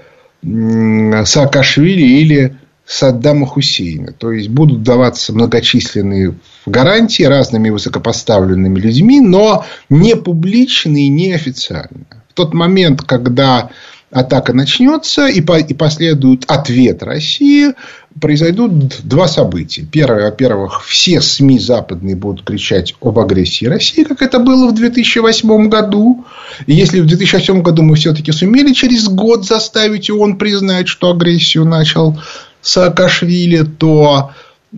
Саакашвили 0.42 2.02
или 2.02 2.56
Саддама 2.84 3.46
Хусейна. 3.46 4.12
То 4.12 4.32
есть, 4.32 4.48
будут 4.48 4.82
даваться 4.82 5.32
многочисленные 5.32 6.34
гарантии 6.66 7.22
разными 7.22 7.70
высокопоставленными 7.70 8.78
людьми, 8.78 9.20
но 9.20 9.64
не 9.88 10.16
публично 10.16 10.96
и 10.96 11.08
не 11.08 11.32
официально. 11.32 12.06
В 12.28 12.34
тот 12.34 12.54
момент, 12.54 13.02
когда 13.02 13.70
атака 14.10 14.52
начнется 14.52 15.26
и, 15.26 15.40
по, 15.40 15.58
и 15.58 15.74
последует 15.74 16.44
ответ 16.48 17.02
России, 17.02 17.72
произойдут 18.20 19.00
два 19.02 19.28
события. 19.28 19.82
Первое, 19.90 20.24
во-первых, 20.24 20.84
все 20.84 21.20
СМИ 21.20 21.58
западные 21.58 22.16
будут 22.16 22.44
кричать 22.44 22.94
об 23.00 23.18
агрессии 23.18 23.66
России, 23.66 24.04
как 24.04 24.22
это 24.22 24.38
было 24.38 24.68
в 24.68 24.74
2008 24.74 25.68
году. 25.68 26.24
И 26.66 26.74
если 26.74 27.00
в 27.00 27.06
2008 27.06 27.62
году 27.62 27.82
мы 27.82 27.96
все-таки 27.96 28.32
сумели 28.32 28.72
через 28.72 29.08
год 29.08 29.46
заставить 29.46 30.10
ООН 30.10 30.38
признать, 30.38 30.88
что 30.88 31.10
агрессию 31.10 31.64
начал 31.64 32.18
Саакашвили, 32.60 33.62
то, 33.62 34.32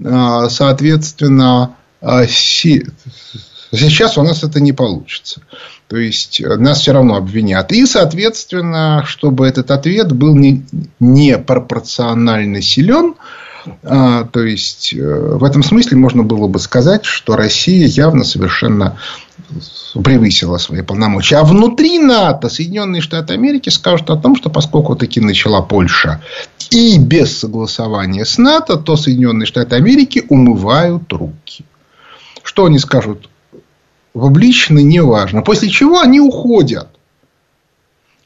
а, 0.05 0.49
соответственно, 0.49 1.77
а, 2.01 2.27
сейчас 2.27 4.19
у 4.19 4.23
нас 4.23 4.43
это 4.43 4.61
не 4.61 4.73
получится. 4.73 5.43
То 5.89 5.97
есть, 5.97 6.41
нас 6.41 6.81
все 6.81 6.93
равно 6.93 7.17
обвинят. 7.17 7.73
И, 7.73 7.85
соответственно, 7.87 9.05
чтобы 9.07 9.47
этот 9.47 9.71
ответ 9.71 10.13
был 10.13 10.35
не, 10.35 10.65
не 10.99 11.39
пропорционально 11.39 12.63
силен, 12.63 13.15
а, 13.83 14.25
то 14.25 14.43
есть, 14.43 14.93
э, 14.95 14.99
в 14.99 15.43
этом 15.43 15.63
смысле 15.63 15.97
можно 15.97 16.23
было 16.23 16.49
бы 16.49 16.59
сказать, 16.59 17.05
что 17.05 17.37
Россия 17.37 17.87
явно 17.87 18.25
совершенно 18.25 18.99
превысила 20.03 20.59
свои 20.59 20.83
полномочия. 20.83 21.37
А 21.37 21.45
внутри 21.45 21.99
НАТО 21.99 22.49
Соединенные 22.49 23.01
Штаты 23.01 23.35
Америки 23.35 23.69
скажут 23.69 24.11
о 24.11 24.17
том, 24.17 24.37
что 24.37 24.51
поскольку 24.51 24.97
таки 24.97 25.21
начала 25.21 25.63
Польша 25.63 26.21
и 26.71 26.99
без 26.99 27.39
согласования 27.39 28.25
с 28.25 28.39
НАТО, 28.39 28.77
то 28.77 28.97
Соединенные 28.97 29.47
Штаты 29.47 29.77
Америки 29.77 30.25
умывают 30.29 31.13
руки. 31.13 31.65
Что 32.43 32.67
они 32.67 32.79
скажут 32.79 33.29
публично, 34.15 34.79
неважно. 34.79 35.43
После 35.43 35.69
чего 35.69 36.01
они 36.01 36.21
уходят. 36.21 36.89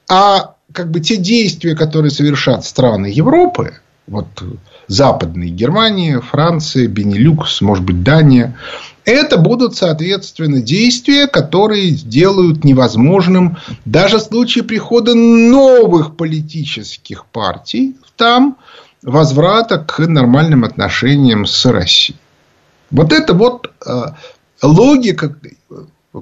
А 0.09 0.55
как 0.73 0.91
бы 0.91 1.01
те 1.01 1.17
действия, 1.17 1.75
которые 1.75 2.11
совершат 2.11 2.65
страны 2.65 3.07
Европы, 3.07 3.75
вот 4.07 4.27
западные, 4.87 5.51
Германия, 5.51 6.21
Франция, 6.21 6.87
Бенилюкс, 6.87 7.61
может 7.61 7.85
быть, 7.85 8.03
Дания, 8.03 8.57
это 9.05 9.39
будут, 9.39 9.75
соответственно, 9.75 10.61
действия, 10.61 11.27
которые 11.27 11.91
сделают 11.91 12.65
невозможным 12.65 13.59
даже 13.85 14.19
в 14.19 14.23
случае 14.23 14.65
прихода 14.65 15.15
новых 15.15 16.17
политических 16.17 17.27
партий 17.27 17.97
там 18.17 18.59
возврата 19.03 19.79
к 19.79 20.07
нормальным 20.07 20.65
отношениям 20.65 21.47
с 21.47 21.65
Россией. 21.67 22.19
Вот 22.91 23.13
это 23.13 23.33
вот 23.33 23.71
э, 23.87 24.03
логика, 24.63 25.35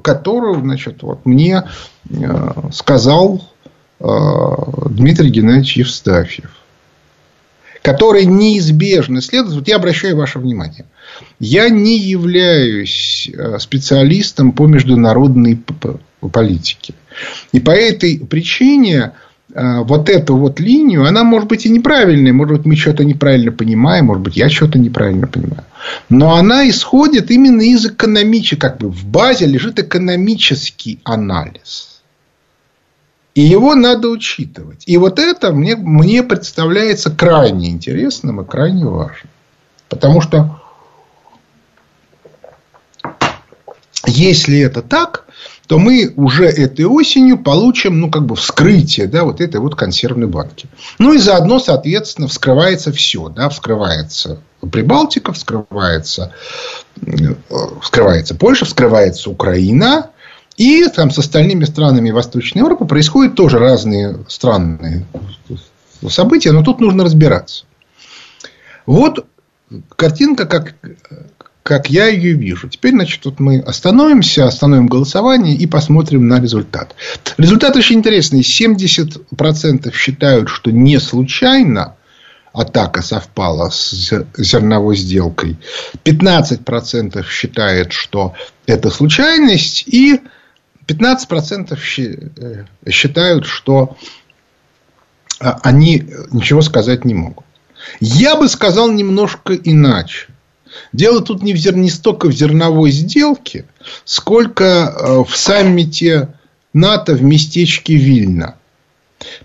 которую, 0.03 0.61
значит, 0.61 1.03
вот 1.03 1.25
мне 1.25 1.65
э, 2.11 2.53
сказал 2.73 3.43
э, 4.01 4.05
Дмитрий 4.91 5.31
Геннадьевич 5.31 5.77
Евстафьев, 5.77 6.51
который 7.83 8.25
неизбежно 8.25 9.21
следует. 9.21 9.55
Вот 9.55 9.69
я 9.69 9.77
обращаю 9.77 10.17
ваше 10.17 10.39
внимание. 10.39 10.87
Я 11.39 11.69
не 11.69 11.99
являюсь 11.99 13.31
э, 13.33 13.59
специалистом 13.59 14.53
по 14.53 14.67
международной 14.67 15.61
политике. 16.33 16.95
И 17.53 17.61
по 17.61 17.71
этой 17.71 18.19
причине 18.19 19.13
вот 19.55 20.11
эту 20.11 20.37
вот 20.37 20.59
линию, 20.61 21.07
она 21.07 21.23
может 21.23 21.49
быть 21.49 21.65
и 21.65 21.71
неправильная, 21.71 22.33
может 22.33 22.59
быть, 22.59 22.67
мы 22.67 22.77
что-то 22.77 23.05
неправильно 23.05 23.53
понимаем, 23.53 24.07
может 24.07 24.23
быть, 24.23 24.37
я 24.37 24.51
что-то 24.51 24.79
неправильно 24.79 25.29
понимаю. 25.29 25.65
Но 26.09 26.35
она 26.35 26.69
исходит 26.69 27.31
именно 27.31 27.63
из 27.63 27.87
экономического, 27.87 28.61
как 28.61 28.79
бы 28.79 28.91
в 28.91 29.05
базе 29.05 29.47
лежит 29.47 29.79
экономический 29.79 31.01
анализ. 31.05 32.03
И 33.35 33.43
его 33.43 33.75
надо 33.75 34.09
учитывать. 34.09 34.85
И 34.87 34.97
вот 34.97 35.19
это 35.19 35.53
мне, 35.53 35.77
мне 35.77 36.23
представляется 36.23 37.11
крайне 37.11 37.69
интересным 37.69 38.41
и 38.41 38.47
крайне 38.47 38.87
важным. 38.87 39.31
Потому 39.89 40.23
что 40.23 40.63
если 44.07 44.61
это 44.61 44.81
так, 44.83 45.26
то 45.67 45.79
мы 45.79 46.13
уже 46.17 46.47
этой 46.47 46.85
осенью 46.85 47.39
получим, 47.39 48.01
ну, 48.01 48.11
как 48.11 48.25
бы 48.25 48.37
вскрытие, 48.37 49.07
да, 49.07 49.25
вот 49.25 49.41
этой 49.41 49.61
вот 49.61 49.75
консервной 49.75 50.29
банки. 50.29 50.69
Ну, 50.99 51.13
и 51.13 51.19
заодно, 51.19 51.59
соответственно, 51.59 52.29
вскрывается 52.29 52.93
все, 52.93 53.29
да, 53.29 53.49
вскрывается 53.49 54.41
Прибалтика, 54.71 55.33
вскрывается, 55.33 56.33
э, 57.05 57.35
вскрывается 57.83 58.35
Польша, 58.35 58.65
вскрывается 58.65 59.31
Украина, 59.31 60.11
и 60.57 60.87
там 60.89 61.11
с 61.11 61.19
остальными 61.19 61.65
странами 61.65 62.11
Восточной 62.11 62.61
Европы 62.61 62.87
происходят 62.87 63.35
тоже 63.35 63.59
разные 63.59 64.25
странные 64.29 65.07
события, 66.09 66.53
но 66.53 66.63
тут 66.63 66.81
нужно 66.81 67.05
разбираться. 67.05 67.65
Вот 68.87 69.27
картинка, 69.97 70.47
как 70.47 70.75
как 71.67 71.91
я 71.91 72.07
ее 72.07 72.35
вижу. 72.35 72.69
Теперь, 72.69 72.93
значит, 72.93 73.25
вот 73.25 73.41
мы 73.41 73.59
остановимся, 73.59 74.47
остановим 74.47 74.87
голосование 74.87 75.57
и 75.57 75.67
посмотрим 75.67 76.29
на 76.29 76.41
результат. 76.41 76.95
Результат 77.39 77.75
очень 77.75 77.97
интересный. 77.97 78.43
70% 78.43 79.93
считают, 79.93 80.49
что 80.49 80.71
не 80.71 81.01
случайно 81.01 81.97
атака 82.53 83.03
совпала 83.03 83.71
с 83.71 83.91
зерновой 84.37 84.95
сделкой. 84.95 85.59
15% 86.05 87.25
считает, 87.29 87.93
что 87.93 88.35
это 88.67 88.91
случайность. 88.91 89.89
И 89.89 90.21
15% 90.87 91.77
э, 91.99 92.65
считают, 92.89 93.45
что 93.45 93.97
а, 95.41 95.59
они 95.65 96.09
ничего 96.31 96.63
сказать 96.63 97.05
не 97.05 97.15
могут. 97.15 97.45
Я 97.99 98.37
бы 98.37 98.49
сказал 98.49 98.89
немножко 98.93 99.53
иначе. 99.57 100.29
Дело 100.93 101.23
тут 101.23 101.43
не, 101.43 101.53
в 101.53 101.57
зер... 101.57 101.77
не 101.77 101.91
столько 101.91 102.27
в 102.27 102.33
зерновой 102.33 102.91
сделке, 102.91 103.67
сколько 104.05 104.65
э, 104.65 105.25
в 105.27 105.37
саммите 105.37 106.29
НАТО 106.73 107.15
в 107.15 107.23
местечке 107.23 107.97
Вильна. 107.97 108.57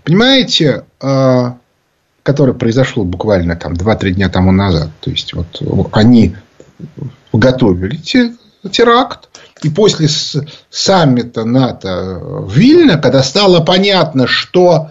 Понимаете, 0.04 0.84
э, 1.00 1.52
которое 2.22 2.52
произошло 2.52 3.04
буквально 3.04 3.56
там 3.56 3.72
2-3 3.72 4.10
дня 4.12 4.28
тому 4.28 4.52
назад. 4.52 4.90
То 5.00 5.10
есть, 5.10 5.34
вот 5.34 5.62
они 5.92 6.36
готовили 7.32 7.96
теракт. 8.70 9.28
и 9.62 9.70
после 9.70 10.08
саммита 10.70 11.44
НАТО 11.44 12.18
в 12.22 12.52
Вильно, 12.52 12.98
когда 12.98 13.22
стало 13.22 13.60
понятно, 13.60 14.26
что 14.26 14.90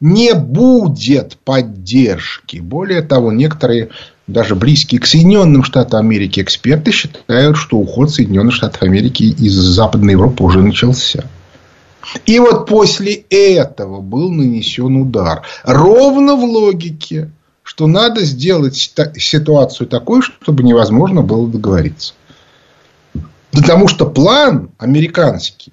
не 0.00 0.34
будет 0.34 1.36
поддержки. 1.44 2.58
Более 2.58 3.02
того, 3.02 3.32
некоторые 3.32 3.90
даже 4.32 4.54
близкие 4.54 5.00
к 5.00 5.06
Соединенным 5.06 5.62
Штатам 5.62 6.00
Америки 6.00 6.40
эксперты 6.40 6.90
считают, 6.90 7.56
что 7.56 7.76
уход 7.76 8.10
Соединенных 8.10 8.54
Штатов 8.54 8.82
Америки 8.82 9.22
из 9.22 9.54
Западной 9.54 10.14
Европы 10.14 10.42
уже 10.42 10.60
начался. 10.60 11.24
И 12.26 12.38
вот 12.38 12.66
после 12.66 13.14
этого 13.30 14.00
был 14.00 14.30
нанесен 14.30 14.96
удар. 14.96 15.42
Ровно 15.64 16.34
в 16.34 16.44
логике, 16.44 17.30
что 17.62 17.86
надо 17.86 18.24
сделать 18.24 18.74
ситуацию 18.74 19.86
такой, 19.86 20.22
чтобы 20.22 20.62
невозможно 20.62 21.22
было 21.22 21.48
договориться. 21.48 22.14
Потому 23.52 23.86
что 23.86 24.06
план 24.06 24.70
американский, 24.78 25.72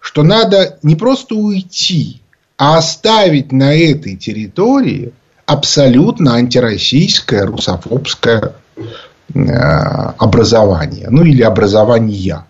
что 0.00 0.22
надо 0.22 0.78
не 0.82 0.94
просто 0.94 1.34
уйти, 1.34 2.22
а 2.56 2.78
оставить 2.78 3.52
на 3.52 3.74
этой 3.74 4.16
территории 4.16 5.12
абсолютно 5.46 6.34
антироссийское, 6.34 7.46
русофобское 7.46 8.52
э, 9.34 9.40
образование. 10.18 11.08
Ну, 11.10 11.24
или 11.24 11.42
образование. 11.42 12.44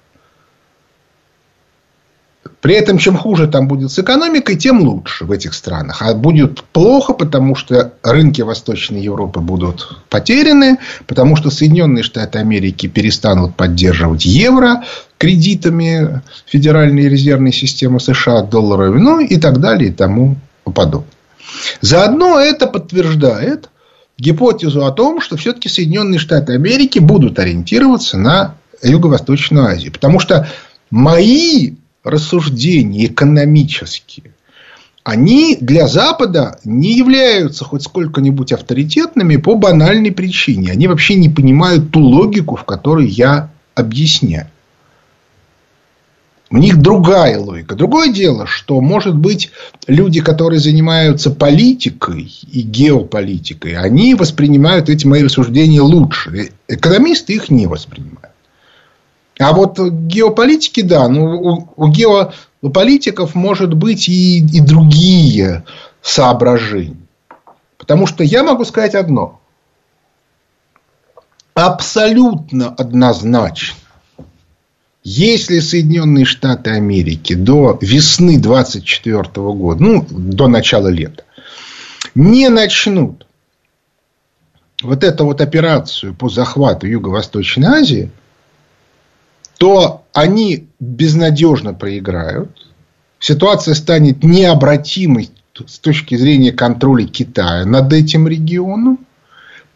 При 2.60 2.76
этом, 2.76 2.96
чем 2.96 3.18
хуже 3.18 3.46
там 3.46 3.68
будет 3.68 3.90
с 3.90 3.98
экономикой, 3.98 4.56
тем 4.56 4.80
лучше 4.80 5.26
в 5.26 5.32
этих 5.32 5.52
странах. 5.52 6.00
А 6.00 6.14
будет 6.14 6.62
плохо, 6.64 7.12
потому 7.12 7.54
что 7.54 7.92
рынки 8.02 8.40
Восточной 8.40 9.02
Европы 9.02 9.40
будут 9.40 9.98
потеряны, 10.08 10.78
потому 11.06 11.36
что 11.36 11.50
Соединенные 11.50 12.02
Штаты 12.02 12.38
Америки 12.38 12.86
перестанут 12.86 13.54
поддерживать 13.54 14.24
евро 14.24 14.82
кредитами 15.18 16.22
Федеральной 16.46 17.06
резервной 17.08 17.52
системы 17.52 18.00
США, 18.00 18.42
долларовой, 18.42 18.98
ну 18.98 19.20
и 19.20 19.36
так 19.36 19.60
далее 19.60 19.90
и 19.90 19.92
тому 19.92 20.36
подобное. 20.64 21.13
Заодно 21.80 22.38
это 22.38 22.66
подтверждает 22.66 23.70
гипотезу 24.18 24.84
о 24.84 24.92
том, 24.92 25.20
что 25.20 25.36
все-таки 25.36 25.68
Соединенные 25.68 26.18
Штаты 26.18 26.54
Америки 26.54 26.98
будут 26.98 27.38
ориентироваться 27.38 28.18
на 28.18 28.56
Юго-Восточную 28.82 29.66
Азию. 29.66 29.92
Потому 29.92 30.20
что 30.20 30.48
мои 30.90 31.72
рассуждения 32.02 33.06
экономические, 33.06 34.34
они 35.02 35.58
для 35.60 35.86
Запада 35.86 36.58
не 36.64 36.96
являются 36.96 37.64
хоть 37.64 37.82
сколько-нибудь 37.82 38.52
авторитетными 38.52 39.36
по 39.36 39.54
банальной 39.54 40.12
причине. 40.12 40.72
Они 40.72 40.86
вообще 40.86 41.14
не 41.16 41.28
понимают 41.28 41.90
ту 41.90 42.00
логику, 42.00 42.56
в 42.56 42.64
которой 42.64 43.06
я 43.06 43.50
объясняю. 43.74 44.48
У 46.54 46.56
них 46.56 46.80
другая 46.80 47.36
логика. 47.40 47.74
Другое 47.74 48.12
дело, 48.12 48.46
что, 48.46 48.80
может 48.80 49.16
быть, 49.16 49.50
люди, 49.88 50.20
которые 50.20 50.60
занимаются 50.60 51.32
политикой 51.32 52.32
и 52.48 52.60
геополитикой, 52.62 53.74
они 53.76 54.14
воспринимают 54.14 54.88
эти 54.88 55.04
мои 55.04 55.24
рассуждения 55.24 55.80
лучше. 55.80 56.52
Экономисты 56.68 57.32
их 57.32 57.50
не 57.50 57.66
воспринимают. 57.66 58.30
А 59.40 59.52
вот 59.52 59.80
геополитики, 59.80 60.82
да, 60.82 61.08
ну, 61.08 61.24
у, 61.24 61.68
у 61.74 61.88
геополитиков 61.88 63.34
может 63.34 63.74
быть 63.74 64.08
и, 64.08 64.38
и 64.38 64.60
другие 64.60 65.64
соображения. 66.02 67.08
Потому 67.78 68.06
что 68.06 68.22
я 68.22 68.44
могу 68.44 68.64
сказать 68.64 68.94
одно. 68.94 69.40
Абсолютно 71.54 72.68
однозначно. 72.68 73.76
Если 75.04 75.60
Соединенные 75.60 76.24
Штаты 76.24 76.70
Америки 76.70 77.34
до 77.34 77.78
весны 77.80 78.38
2024 78.38 79.22
года, 79.52 79.82
ну, 79.82 80.06
до 80.10 80.48
начала 80.48 80.88
лета, 80.88 81.24
не 82.14 82.48
начнут 82.48 83.26
вот 84.82 85.04
эту 85.04 85.26
вот 85.26 85.40
операцию 85.40 86.14
по 86.14 86.28
захвату 86.28 86.86
Юго-Восточной 86.86 87.68
Азии– 87.68 88.10
то 89.58 90.04
они 90.12 90.68
безнадежно 90.80 91.74
проиграют. 91.74 92.50
Ситуация 93.18 93.74
станет 93.74 94.22
необратимой 94.22 95.30
с 95.66 95.78
точки 95.78 96.16
зрения 96.16 96.52
контроля 96.52 97.06
Китая 97.06 97.64
над 97.64 97.92
этим 97.92 98.28
регионом. 98.28 99.06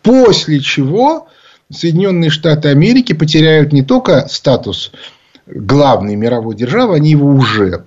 После 0.02 0.60
чего 0.60 1.28
Соединенные 1.72 2.30
Штаты 2.30 2.68
Америки 2.68 3.12
потеряют 3.12 3.72
не 3.72 3.82
только 3.82 4.26
статус 4.28 4.92
главной 5.50 6.16
мировой 6.16 6.54
державы, 6.54 6.96
они 6.96 7.10
его 7.10 7.30
уже 7.30 7.84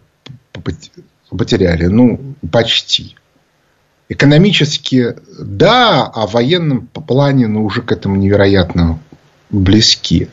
потеряли, 1.29 1.85
ну, 1.85 2.35
почти. 2.51 3.15
Экономически, 4.09 5.15
да, 5.39 6.05
а 6.05 6.27
в 6.27 6.33
военном 6.33 6.87
плане, 6.87 7.47
ну, 7.47 7.63
уже 7.63 7.81
к 7.81 7.91
этому 7.91 8.15
невероятно 8.17 8.99
близки 9.49 10.29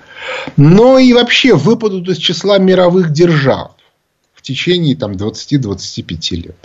но 0.57 0.99
и 0.99 1.13
вообще 1.13 1.55
выпадут 1.55 2.09
из 2.09 2.19
числа 2.19 2.59
мировых 2.59 3.11
держав 3.11 3.73
в 4.35 4.43
течение 4.43 4.97
там, 4.97 5.13
20-25 5.13 6.37
лет. 6.37 6.57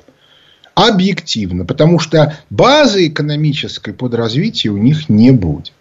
Объективно, 0.76 1.66
потому 1.66 2.00
что 2.00 2.36
базы 2.50 3.08
экономической 3.08 3.94
под 3.94 4.16
развитие 4.16 4.74
у 4.74 4.78
них 4.78 5.10
не 5.10 5.32
будет. 5.32 5.72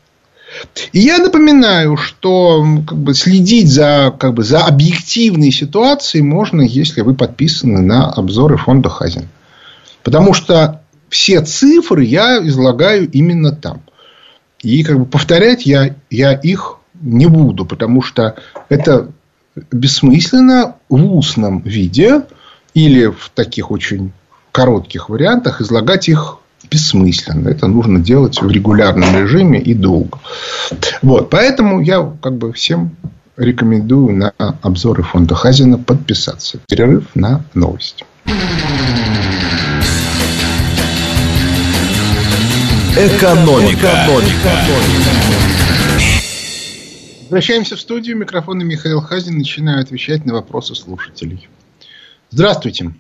И 0.93 1.01
я 1.01 1.19
напоминаю, 1.19 1.97
что 1.97 2.65
как 2.87 2.99
бы, 2.99 3.15
следить 3.15 3.69
за, 3.69 4.15
как 4.19 4.35
бы, 4.35 4.43
за 4.43 4.65
объективной 4.65 5.51
ситуацией 5.51 6.23
можно, 6.23 6.63
если 6.63 7.01
вы 7.01 7.15
подписаны 7.15 7.81
на 7.81 8.11
обзоры 8.11 8.57
фонда 8.57 8.89
Хазин. 8.89 9.29
Потому 10.03 10.35
что 10.35 10.83
все 11.09 11.41
цифры 11.43 12.05
я 12.05 12.39
излагаю 12.47 13.11
именно 13.11 13.53
там. 13.53 13.83
И 14.63 14.83
как 14.85 14.99
бы 14.99 15.07
повторять 15.07 15.67
я, 15.67 15.97
я 16.11 16.33
их 16.33 16.79
не 17.01 17.27
буду, 17.27 17.65
потому 17.65 18.03
что 18.03 18.37
это 18.69 19.11
бессмысленно 19.71 20.77
в 20.89 21.17
устном 21.17 21.61
виде 21.63 22.23
или 22.75 23.07
в 23.07 23.31
таких 23.35 23.71
очень 23.71 24.13
коротких 24.53 25.09
вариантах 25.09 25.61
излагать 25.61 26.09
их 26.09 26.39
бессмысленно. 26.73 27.49
Это 27.51 27.67
нужно 27.67 28.01
делать 28.01 28.41
в 28.41 28.51
регулярном 28.51 29.15
режиме 29.15 29.61
и 29.61 29.75
долго. 29.75 30.19
Вот. 31.03 31.29
Поэтому 31.31 31.81
я 31.81 32.13
как 32.23 32.39
бы 32.39 32.53
всем 32.53 32.97
рекомендую 33.37 34.17
на 34.17 34.33
обзоры 34.63 35.03
фонда 35.03 35.35
Хазина 35.35 35.79
подписаться. 35.79 36.61
Перерыв 36.69 37.05
на 37.15 37.45
новости. 37.55 38.05
Экономика. 42.95 43.89
Экономика. 43.89 44.53
Возвращаемся 47.23 47.77
в 47.77 47.81
студию. 47.81 48.17
Микрофон 48.17 48.59
Михаил 48.59 49.01
Хазин. 49.01 49.39
Начинаю 49.39 49.81
отвечать 49.81 50.25
на 50.25 50.35
вопросы 50.35 50.75
слушателей. 50.75 51.49
Здравствуйте. 52.31 52.93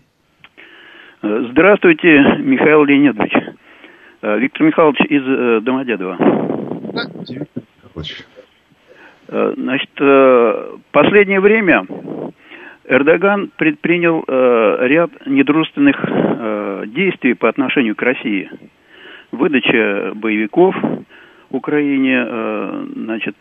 Здравствуйте, 1.23 2.09
Михаил 2.41 2.85
Леонидович. 2.85 3.33
Э, 4.23 4.39
Виктор 4.39 4.63
Михайлович 4.63 5.01
из 5.09 5.23
э, 5.27 5.61
Домодедова. 5.63 6.17
Э, 9.29 9.55
значит, 9.57 9.91
последнее 10.93 11.41
время 11.41 11.87
Эрдоган 12.85 13.51
предпринял 13.57 14.25
ряд 14.27 15.11
недружественных 15.27 15.97
действий 16.89 17.35
по 17.35 17.49
отношению 17.49 17.97
к 17.97 18.03
России. 18.03 18.51
Выдача 19.31 20.13
боевиков 20.15 20.77
Украине, 21.51 22.27
значит, 22.95 23.37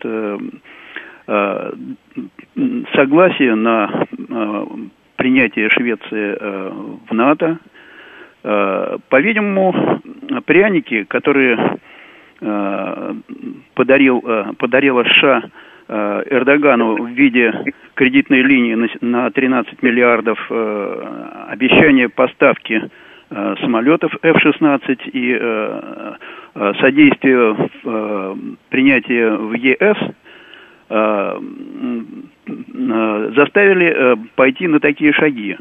согласие 2.95 3.55
на 3.55 4.05
принятие 5.17 5.69
Швеции 5.69 6.37
в 7.09 7.13
НАТО. 7.13 7.57
По-видимому, 8.43 10.01
пряники, 10.45 11.03
которые 11.03 11.77
подарил, 13.75 14.23
подарила 14.57 15.03
США 15.03 15.43
Эрдогану 15.87 16.95
в 17.03 17.09
виде 17.09 17.53
кредитной 17.93 18.41
линии 18.41 18.89
на 19.01 19.29
13 19.29 19.83
миллиардов, 19.83 20.39
обещание 21.49 22.09
поставки 22.09 22.89
самолетов 23.29 24.11
F-16 24.23 25.09
и 25.13 26.77
содействие 26.79 27.69
в 27.83 28.37
принятии 28.69 29.29
в 29.29 29.53
ЕС– 29.53 29.97
Э, 30.91 31.39
заставили 33.35 33.93
э, 33.95 34.15
пойти 34.35 34.67
на 34.67 34.81
такие 34.81 35.13
шаги. 35.13 35.55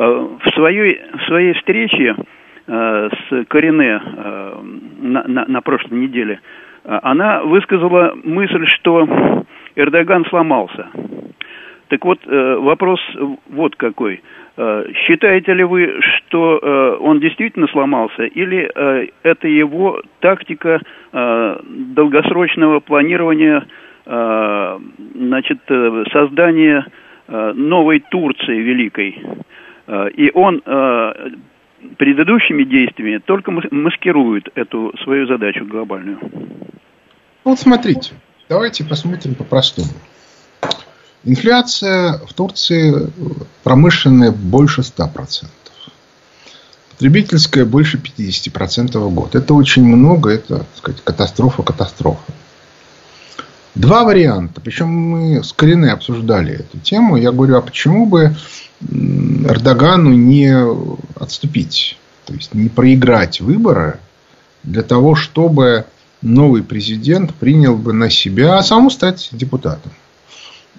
Э, 0.00 0.28
в 0.42 0.50
своей, 0.54 0.98
в 1.18 1.22
своей 1.26 1.52
встрече 1.54 2.16
с 2.66 3.44
Корене 3.48 4.00
на, 5.00 5.24
на, 5.26 5.44
на 5.48 5.60
прошлой 5.60 5.98
неделе 5.98 6.40
она 6.84 7.42
высказала 7.42 8.14
мысль, 8.22 8.64
что 8.66 9.44
Эрдоган 9.74 10.24
сломался. 10.26 10.86
Так 11.88 12.04
вот, 12.04 12.20
вопрос 12.26 13.00
вот 13.48 13.74
какой. 13.74 14.22
Считаете 14.56 15.54
ли 15.54 15.64
вы, 15.64 16.00
что 16.00 16.98
он 17.00 17.18
действительно 17.18 17.66
сломался, 17.68 18.24
или 18.24 18.70
это 19.24 19.48
его 19.48 20.00
тактика 20.20 20.80
долгосрочного 21.12 22.78
планирования, 22.78 23.66
значит, 24.06 25.58
создания 26.12 26.86
новой 27.26 27.98
Турции 28.10 28.60
великой? 28.60 29.24
И 30.14 30.30
он 30.34 30.62
предыдущими 31.96 32.64
действиями 32.64 33.18
только 33.18 33.50
маскирует 33.50 34.48
эту 34.54 34.92
свою 35.02 35.26
задачу 35.26 35.64
глобальную. 35.64 36.18
Вот 37.42 37.58
смотрите, 37.58 38.12
давайте 38.48 38.84
посмотрим 38.84 39.34
по-простому. 39.34 39.88
Инфляция 41.24 42.18
в 42.26 42.34
Турции 42.34 43.10
промышленная 43.64 44.30
больше 44.30 44.82
100%. 44.82 45.48
Потребительская 46.90 47.64
больше 47.64 47.98
50% 47.98 48.98
в 48.98 49.14
год. 49.14 49.34
Это 49.34 49.54
очень 49.54 49.84
много, 49.84 50.30
это 50.30 50.58
так 50.58 50.76
сказать, 50.76 51.02
катастрофа, 51.02 51.62
катастрофа. 51.62 52.32
Два 53.74 54.04
варианта. 54.04 54.60
Причем 54.60 54.88
мы 54.88 55.42
с 55.42 55.52
Кориной 55.54 55.92
обсуждали 55.92 56.56
эту 56.60 56.78
тему. 56.78 57.16
Я 57.16 57.32
говорю, 57.32 57.56
а 57.56 57.62
почему 57.62 58.04
бы 58.04 58.34
Эрдогану 58.80 60.12
не 60.12 60.54
отступить? 61.16 61.98
То 62.24 62.34
есть 62.34 62.54
не 62.54 62.68
проиграть 62.68 63.40
выборы 63.40 63.98
для 64.62 64.82
того, 64.82 65.14
чтобы 65.14 65.86
новый 66.22 66.62
президент 66.62 67.34
принял 67.34 67.76
бы 67.76 67.92
на 67.92 68.10
себя, 68.10 68.58
а 68.58 68.62
саму 68.62 68.90
стать 68.90 69.30
депутатом. 69.32 69.92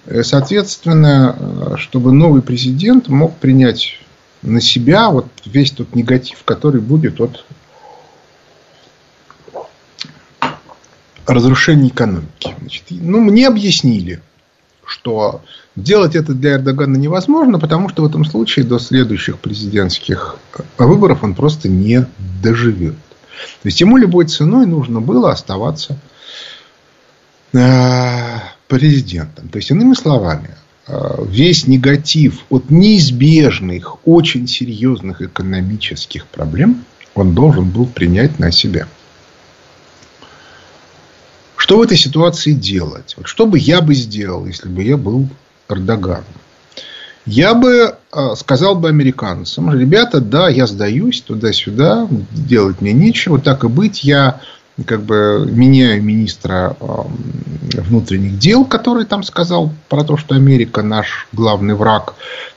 Э, 0.06 0.22
соответственно, 0.22 1.36
э, 1.38 1.76
чтобы 1.76 2.12
новый 2.12 2.42
президент 2.42 3.08
мог 3.08 3.36
принять 3.36 3.98
на 4.42 4.60
себя 4.60 5.10
вот 5.10 5.26
весь 5.44 5.70
тот 5.70 5.94
негатив, 5.94 6.42
который 6.44 6.80
будет 6.80 7.20
от 7.20 7.44
разрушения 11.26 11.88
экономики. 11.88 12.54
Значит, 12.58 12.84
ну, 12.90 13.20
мне 13.20 13.46
объяснили, 13.46 14.20
что 14.92 15.42
делать 15.74 16.14
это 16.14 16.34
для 16.34 16.52
Эрдогана 16.56 16.96
невозможно, 16.96 17.58
потому 17.58 17.88
что 17.88 18.02
в 18.02 18.06
этом 18.06 18.24
случае 18.24 18.66
до 18.66 18.78
следующих 18.78 19.38
президентских 19.38 20.36
выборов 20.76 21.24
он 21.24 21.34
просто 21.34 21.68
не 21.68 22.06
доживет. 22.42 22.96
То 23.62 23.68
есть 23.68 23.80
ему 23.80 23.96
любой 23.96 24.26
ценой 24.26 24.66
нужно 24.66 25.00
было 25.00 25.32
оставаться 25.32 25.98
э, 27.54 28.38
президентом. 28.68 29.48
То 29.48 29.56
есть, 29.56 29.70
иными 29.70 29.94
словами, 29.94 30.50
э, 30.86 31.24
весь 31.26 31.66
негатив 31.66 32.44
от 32.50 32.70
неизбежных, 32.70 34.06
очень 34.06 34.46
серьезных 34.46 35.22
экономических 35.22 36.26
проблем 36.26 36.84
он 37.14 37.34
должен 37.34 37.68
был 37.70 37.86
принять 37.86 38.38
на 38.38 38.50
себя. 38.52 38.86
Что 41.62 41.78
в 41.78 41.82
этой 41.82 41.96
ситуации 41.96 42.54
делать? 42.54 43.14
Вот 43.16 43.28
что 43.28 43.46
бы 43.46 43.56
я 43.56 43.80
бы 43.80 43.94
сделал, 43.94 44.46
если 44.46 44.68
бы 44.68 44.82
я 44.82 44.96
был 44.96 45.28
Эрдоганом? 45.68 46.24
Я 47.24 47.54
бы 47.54 47.94
э, 48.12 48.34
сказал 48.36 48.74
бы 48.74 48.88
американцам, 48.88 49.72
ребята, 49.72 50.20
да, 50.20 50.48
я 50.48 50.66
сдаюсь 50.66 51.20
туда-сюда, 51.20 52.08
делать 52.32 52.80
мне 52.80 52.92
нечего, 52.92 53.38
так 53.38 53.62
и 53.62 53.68
быть, 53.68 54.02
я 54.02 54.40
как 54.86 55.04
бы 55.04 55.48
меняю 55.48 56.02
министра 56.02 56.76
э, 56.80 56.84
внутренних 57.80 58.40
дел, 58.40 58.64
который 58.64 59.04
там 59.04 59.22
сказал 59.22 59.72
про 59.88 60.02
то, 60.02 60.16
что 60.16 60.34
Америка 60.34 60.82
наш 60.82 61.28
главный 61.30 61.76
враг. 61.76 62.16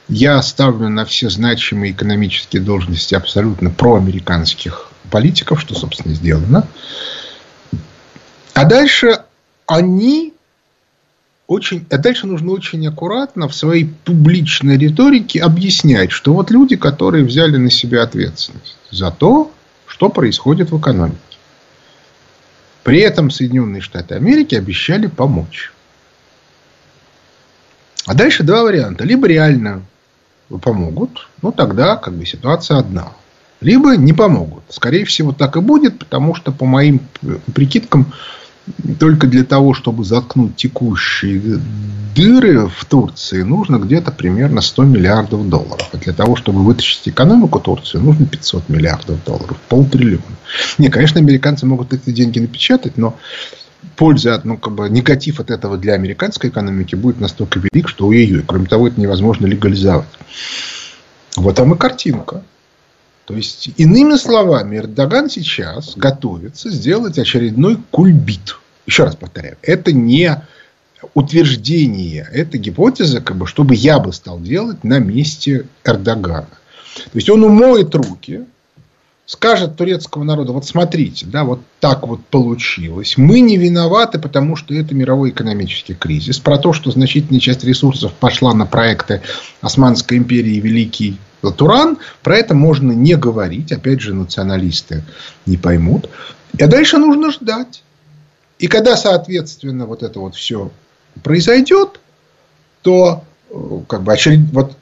Я 0.10 0.42
ставлю 0.42 0.90
на 0.90 1.06
все 1.06 1.30
значимые 1.30 1.92
экономические 1.92 2.64
должности 2.64 3.14
абсолютно 3.14 3.70
проамериканских 3.70 4.88
политиков, 5.12 5.62
что, 5.62 5.76
собственно, 5.76 6.16
сделано. 6.16 6.68
А 8.56 8.64
дальше 8.64 9.22
они 9.68 10.34
очень, 11.46 11.86
а 11.92 11.98
дальше 11.98 12.26
нужно 12.26 12.54
очень 12.54 12.88
аккуратно 12.88 13.50
в 13.50 13.54
своей 13.54 13.94
публичной 14.06 14.78
риторике 14.78 15.42
объяснять, 15.42 16.12
что 16.12 16.34
вот 16.34 16.52
люди, 16.52 16.78
которые 16.78 17.26
взяли 17.26 17.58
на 17.58 17.70
себя 17.70 18.04
ответственность 18.04 18.78
за 18.90 19.12
то, 19.12 19.52
что 19.86 20.08
происходит 20.08 20.72
в 20.72 20.80
экономике. 20.80 21.20
При 22.84 23.02
этом 23.02 23.30
Соединенные 23.30 23.82
Штаты 23.82 24.16
Америки 24.16 24.56
обещали 24.56 25.08
помочь. 25.08 25.74
А 28.06 28.14
дальше 28.14 28.44
два 28.44 28.64
варианта. 28.64 29.04
Либо 29.04 29.28
реально 29.28 29.84
помогут, 30.62 31.28
ну 31.42 31.52
тогда 31.52 31.98
как 31.98 32.14
бы 32.14 32.26
ситуация 32.26 32.78
одна. 32.78 33.12
Либо 33.60 33.98
не 33.98 34.14
помогут. 34.14 34.64
Скорее 34.70 35.04
всего 35.04 35.34
так 35.34 35.58
и 35.58 35.60
будет, 35.60 36.00
потому 36.00 36.36
что 36.36 36.54
по 36.54 36.66
моим 36.66 37.02
прикидкам 37.54 38.14
только 39.00 39.28
для 39.28 39.44
того, 39.44 39.74
чтобы 39.74 40.04
заткнуть 40.04 40.56
текущие 40.56 41.60
дыры 42.16 42.68
в 42.68 42.86
Турции, 42.86 43.42
нужно 43.42 43.78
где-то 43.78 44.12
примерно 44.12 44.62
100 44.62 44.84
миллиардов 44.84 45.48
долларов. 45.50 45.90
А 45.92 45.98
для 45.98 46.14
того, 46.14 46.36
чтобы 46.36 46.64
вытащить 46.64 47.08
экономику 47.10 47.60
Турции, 47.60 47.98
нужно 47.98 48.26
500 48.26 48.70
миллиардов 48.70 49.24
долларов. 49.24 49.58
Полтриллиона. 49.70 50.24
Не, 50.78 50.90
конечно, 50.90 51.20
американцы 51.20 51.66
могут 51.66 51.94
эти 51.94 52.12
деньги 52.12 52.40
напечатать, 52.40 52.98
но 52.98 53.18
польза, 53.96 54.42
ну, 54.44 54.58
как 54.58 54.74
бы, 54.74 54.90
негатив 54.90 55.40
от 55.40 55.52
этого 55.52 55.78
для 55.78 55.94
американской 55.94 56.50
экономики 56.50 56.96
будет 56.96 57.20
настолько 57.20 57.60
велик, 57.60 57.90
что 57.90 58.08
ой-ой. 58.08 58.44
Кроме 58.48 58.66
того, 58.66 58.88
это 58.88 59.00
невозможно 59.00 59.46
легализовать. 59.46 60.08
Вот 61.36 61.56
там 61.56 61.74
и 61.74 61.78
картинка. 61.78 62.44
То 63.26 63.36
есть, 63.36 63.70
иными 63.78 64.16
словами, 64.18 64.78
Эрдоган 64.78 65.30
сейчас 65.30 65.96
готовится 65.96 66.70
сделать 66.70 67.18
очередной 67.18 67.78
кульбит. 67.90 68.58
Еще 68.86 69.04
раз 69.04 69.16
повторяю, 69.16 69.58
это 69.64 69.92
не 69.92 70.44
утверждение, 71.16 72.28
это 72.32 72.58
гипотеза, 72.58 73.22
как 73.22 73.38
бы, 73.38 73.48
чтобы 73.48 73.74
я 73.76 74.00
бы 74.00 74.14
стал 74.14 74.40
делать 74.40 74.84
на 74.84 75.00
месте 75.00 75.66
Эрдогана. 75.84 76.48
То 76.96 77.16
есть, 77.16 77.30
он 77.30 77.44
умоет 77.44 77.96
руки, 77.96 78.46
скажет 79.26 79.76
турецкому 79.76 80.24
народу, 80.24 80.54
вот 80.54 80.66
смотрите, 80.66 81.26
да, 81.26 81.44
вот 81.44 81.62
так 81.80 82.08
вот 82.08 82.24
получилось. 82.26 83.18
Мы 83.18 83.40
не 83.40 83.58
виноваты, 83.58 84.20
потому 84.20 84.56
что 84.56 84.76
это 84.76 84.94
мировой 84.94 85.32
экономический 85.32 85.96
кризис. 85.96 86.38
Про 86.38 86.60
то, 86.60 86.74
что 86.74 86.92
значительная 86.92 87.40
часть 87.40 87.64
ресурсов 87.64 88.14
пошла 88.14 88.54
на 88.54 88.68
проекты 88.68 89.22
Османской 89.62 90.18
империи 90.18 90.60
Великий 90.60 91.18
Туран, 91.52 91.98
про 92.24 92.38
это 92.38 92.54
можно 92.56 92.92
не 92.92 93.16
говорить. 93.16 93.72
Опять 93.72 94.02
же, 94.02 94.14
националисты 94.14 95.04
не 95.46 95.58
поймут. 95.58 96.10
А 96.60 96.68
дальше 96.68 96.98
нужно 96.98 97.32
ждать. 97.32 97.84
И 98.60 98.68
когда, 98.68 98.96
соответственно, 98.96 99.86
вот 99.86 100.04
это 100.04 100.20
вот 100.20 100.36
все 100.36 100.72
произойдет, 101.24 102.00
то 102.82 103.24
э, 103.50 103.80
как 103.88 104.04
бы 104.04 104.14
очеред... 104.14 104.40
вот 104.52 104.78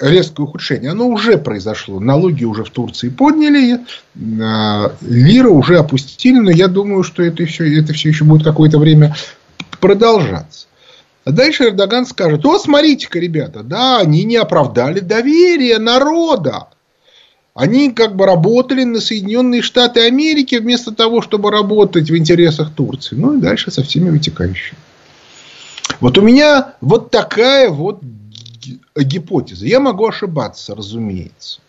резкое 0.00 0.42
ухудшение, 0.42 0.90
оно 0.90 1.08
уже 1.08 1.38
произошло. 1.38 2.00
Налоги 2.00 2.44
уже 2.44 2.64
в 2.64 2.70
Турции 2.70 3.08
подняли, 3.08 3.74
э, 3.74 4.90
лира 5.00 5.48
уже 5.48 5.78
опустили, 5.78 6.38
но 6.38 6.50
я 6.50 6.68
думаю, 6.68 7.02
что 7.02 7.22
это 7.22 7.44
все, 7.46 7.80
это 7.80 7.92
все 7.92 8.10
еще 8.10 8.24
будет 8.24 8.44
какое-то 8.44 8.78
время 8.78 9.14
продолжаться. 9.80 10.66
А 11.24 11.32
дальше 11.32 11.64
Эрдоган 11.64 12.04
скажет, 12.06 12.44
о, 12.44 12.58
смотрите-ка, 12.58 13.18
ребята, 13.18 13.62
да, 13.62 13.98
они 13.98 14.24
не 14.24 14.36
оправдали 14.36 15.00
доверие 15.00 15.78
народа. 15.78 16.68
Они 17.54 17.92
как 17.92 18.14
бы 18.16 18.26
работали 18.26 18.84
на 18.84 19.00
Соединенные 19.00 19.62
Штаты 19.62 20.00
Америки 20.00 20.56
вместо 20.56 20.92
того, 20.92 21.22
чтобы 21.22 21.50
работать 21.50 22.10
в 22.10 22.16
интересах 22.16 22.74
Турции. 22.74 23.14
Ну 23.14 23.38
и 23.38 23.40
дальше 23.40 23.70
со 23.70 23.82
всеми 23.82 24.10
вытекающими. 24.10 24.78
Вот 26.00 26.18
у 26.18 26.22
меня 26.22 26.74
вот 26.80 27.10
такая 27.10 27.70
вот 27.70 28.00
гипотеза. 28.96 29.66
Я 29.66 29.80
могу 29.80 30.06
ошибаться, 30.06 30.74
разумеется. 30.74 31.60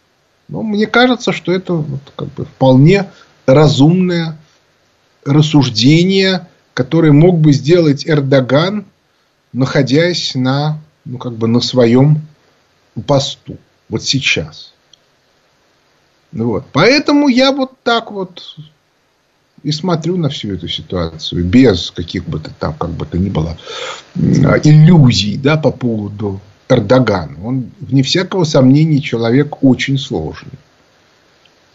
Но 0.48 0.64
мне 0.64 0.88
кажется, 0.88 1.32
что 1.32 1.52
это 1.52 1.74
вот 1.74 2.02
как 2.16 2.34
бы 2.34 2.46
вполне 2.46 3.10
разумное 3.46 4.38
рассуждение, 5.24 6.48
которое 6.74 7.12
мог 7.12 7.38
бы 7.38 7.54
сделать 7.54 8.08
Эрдоган 8.08 8.86
находясь 9.56 10.36
на, 10.36 10.80
ну, 11.06 11.18
как 11.18 11.34
бы 11.34 11.48
на 11.48 11.62
своем 11.62 12.22
посту. 13.08 13.58
Вот 13.90 14.04
сейчас. 14.04 14.74
Вот. 16.32 16.66
Поэтому 16.74 17.28
я 17.30 17.52
вот 17.52 17.72
так 17.84 18.12
вот 18.12 18.58
и 19.64 19.72
смотрю 19.72 20.18
на 20.18 20.30
всю 20.30 20.54
эту 20.54 20.68
ситуацию 20.68 21.44
без 21.46 21.90
каких 21.92 22.28
бы 22.28 22.40
то 22.40 22.52
там, 22.60 22.74
как 22.74 22.92
бы 22.92 23.06
то 23.06 23.18
ни 23.18 23.30
было, 23.30 23.58
иллюзий 24.16 25.38
да, 25.38 25.58
по 25.58 25.72
поводу 25.72 26.42
Эрдогана. 26.68 27.38
Он, 27.44 27.72
вне 27.80 28.04
всякого 28.04 28.44
сомнения, 28.44 29.00
человек 29.02 29.64
очень 29.64 29.98
сложный. 29.98 30.52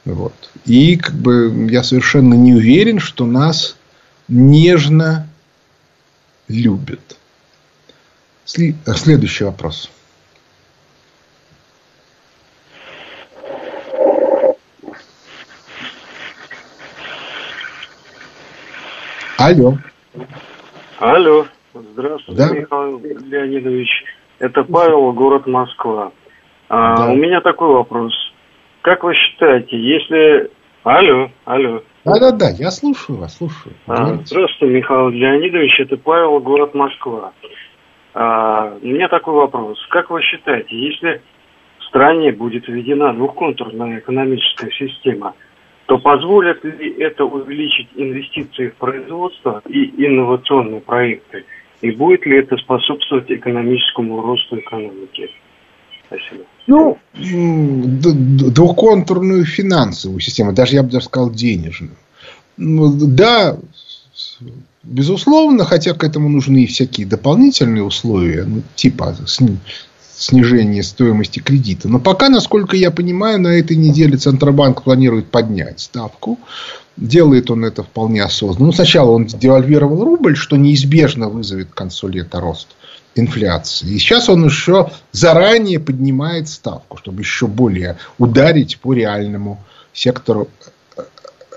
Вот. 0.04 0.34
И 0.66 0.96
как 0.96 1.14
бы 1.14 1.68
я 1.70 1.82
совершенно 1.82 2.34
не 2.34 2.54
уверен, 2.54 2.98
что 2.98 3.26
нас 3.26 3.76
нежно 4.28 5.26
любят. 6.48 7.16
Следующий 8.52 9.44
вопрос. 9.44 9.90
Алло. 19.38 19.78
Алло. 20.98 21.46
Здравствуйте, 21.72 22.42
да? 22.42 22.52
Михаил 22.52 23.00
Леонидович. 23.00 23.88
Это 24.40 24.64
Павел, 24.64 25.12
город 25.12 25.46
Москва. 25.46 26.12
А, 26.68 26.96
да. 26.96 27.12
У 27.12 27.16
меня 27.16 27.40
такой 27.40 27.68
вопрос. 27.68 28.12
Как 28.82 29.04
вы 29.04 29.14
считаете, 29.14 29.78
если... 29.78 30.50
Алло, 30.82 31.30
алло. 31.44 31.82
Да-да-да, 32.04 32.50
я 32.58 32.70
слушаю 32.70 33.18
вас, 33.18 33.36
слушаю. 33.36 33.74
А, 33.86 34.16
здравствуйте, 34.24 34.74
Михаил 34.74 35.10
Леонидович, 35.10 35.80
это 35.80 35.96
Павел, 35.98 36.40
город 36.40 36.74
Москва. 36.74 37.32
А, 38.14 38.76
у 38.80 38.86
меня 38.86 39.08
такой 39.08 39.34
вопрос. 39.34 39.78
Как 39.90 40.10
вы 40.10 40.22
считаете, 40.22 40.76
если 40.76 41.20
в 41.78 41.84
стране 41.84 42.32
будет 42.32 42.68
введена 42.68 43.12
двухконтурная 43.12 43.98
экономическая 43.98 44.70
система– 44.70 45.34
то 45.90 45.98
позволит 45.98 46.62
ли 46.62 46.94
это 47.00 47.24
увеличить 47.24 47.88
инвестиции 47.96 48.68
в 48.68 48.76
производство 48.76 49.60
и 49.68 50.06
инновационные 50.06 50.80
проекты? 50.80 51.44
И 51.80 51.90
будет 51.90 52.24
ли 52.26 52.38
это 52.38 52.56
способствовать 52.58 53.28
экономическому 53.28 54.22
росту 54.22 54.60
экономики? 54.60 55.28
Спасибо. 56.06 56.44
Ну, 56.68 56.96
двухконтурную 57.12 59.44
финансовую 59.44 60.20
систему, 60.20 60.52
даже 60.52 60.76
я 60.76 60.84
бы 60.84 60.90
даже 60.90 61.06
сказал 61.06 61.32
денежную. 61.32 61.96
Ну, 62.56 62.92
да, 62.92 63.56
безусловно, 64.82 65.64
хотя 65.64 65.94
к 65.94 66.04
этому 66.04 66.28
нужны 66.28 66.64
и 66.64 66.66
всякие 66.66 67.06
дополнительные 67.06 67.82
условия, 67.82 68.44
ну, 68.44 68.62
типа 68.74 69.16
снижение 70.16 70.82
стоимости 70.82 71.40
кредита. 71.40 71.88
Но 71.88 71.98
пока, 71.98 72.28
насколько 72.28 72.76
я 72.76 72.90
понимаю, 72.90 73.40
на 73.40 73.48
этой 73.48 73.76
неделе 73.76 74.18
Центробанк 74.18 74.82
планирует 74.82 75.26
поднять 75.26 75.80
ставку. 75.80 76.38
Делает 76.96 77.50
он 77.50 77.64
это 77.64 77.82
вполне 77.82 78.22
осознанно. 78.22 78.66
Ну, 78.66 78.72
сначала 78.72 79.10
он 79.12 79.24
девальвировал 79.24 80.04
рубль, 80.04 80.36
что 80.36 80.56
неизбежно 80.56 81.30
вызовет 81.30 81.70
к 81.70 81.74
концу 81.74 82.08
лета 82.08 82.40
рост 82.40 82.68
инфляции. 83.14 83.88
И 83.88 83.98
сейчас 83.98 84.28
он 84.28 84.44
еще 84.44 84.90
заранее 85.12 85.80
поднимает 85.80 86.48
ставку, 86.48 86.98
чтобы 86.98 87.22
еще 87.22 87.46
более 87.46 87.96
ударить 88.18 88.78
по 88.78 88.92
реальному 88.92 89.58
сектору 89.92 90.48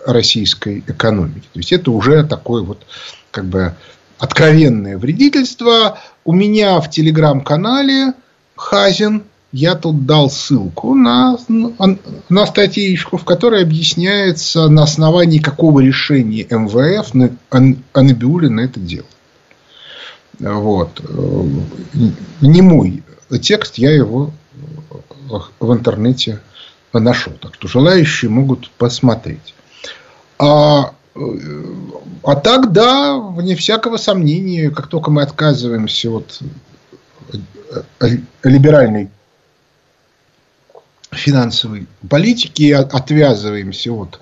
российской 0.05 0.79
экономики. 0.87 1.47
То 1.53 1.59
есть 1.59 1.71
это 1.71 1.91
уже 1.91 2.23
такое 2.23 2.63
вот 2.63 2.85
как 3.31 3.45
бы 3.45 3.73
откровенное 4.19 4.97
вредительство. 4.97 5.99
У 6.23 6.33
меня 6.33 6.79
в 6.79 6.89
телеграм-канале 6.89 8.13
Хазин, 8.55 9.23
я 9.51 9.75
тут 9.75 10.05
дал 10.05 10.29
ссылку 10.29 10.95
на, 10.95 11.37
на 12.29 12.45
статейку, 12.45 13.17
в 13.17 13.25
которой 13.25 13.61
объясняется, 13.61 14.67
на 14.67 14.83
основании 14.83 15.39
какого 15.39 15.79
решения 15.79 16.47
МВФ 16.49 17.13
Анабиулина 17.93 18.61
это 18.61 18.79
дело. 18.79 19.05
Вот. 20.39 21.01
Не 22.41 22.61
мой 22.61 23.03
текст, 23.41 23.77
я 23.77 23.91
его 23.91 24.31
в 25.59 25.73
интернете 25.73 26.39
нашел. 26.91 27.33
Так 27.33 27.55
что 27.55 27.67
желающие 27.67 28.29
могут 28.29 28.69
посмотреть. 28.71 29.53
А, 30.39 30.93
а 32.23 32.35
так, 32.35 32.71
да, 32.71 33.17
вне 33.17 33.55
всякого 33.55 33.97
сомнения, 33.97 34.69
как 34.69 34.87
только 34.87 35.11
мы 35.11 35.21
отказываемся 35.21 36.09
от 36.09 36.41
Э, 37.99 38.07
либеральной 38.43 39.09
финансовой 41.11 41.87
политики, 42.09 42.71
отвязываемся 42.71 43.91
от 43.93 44.19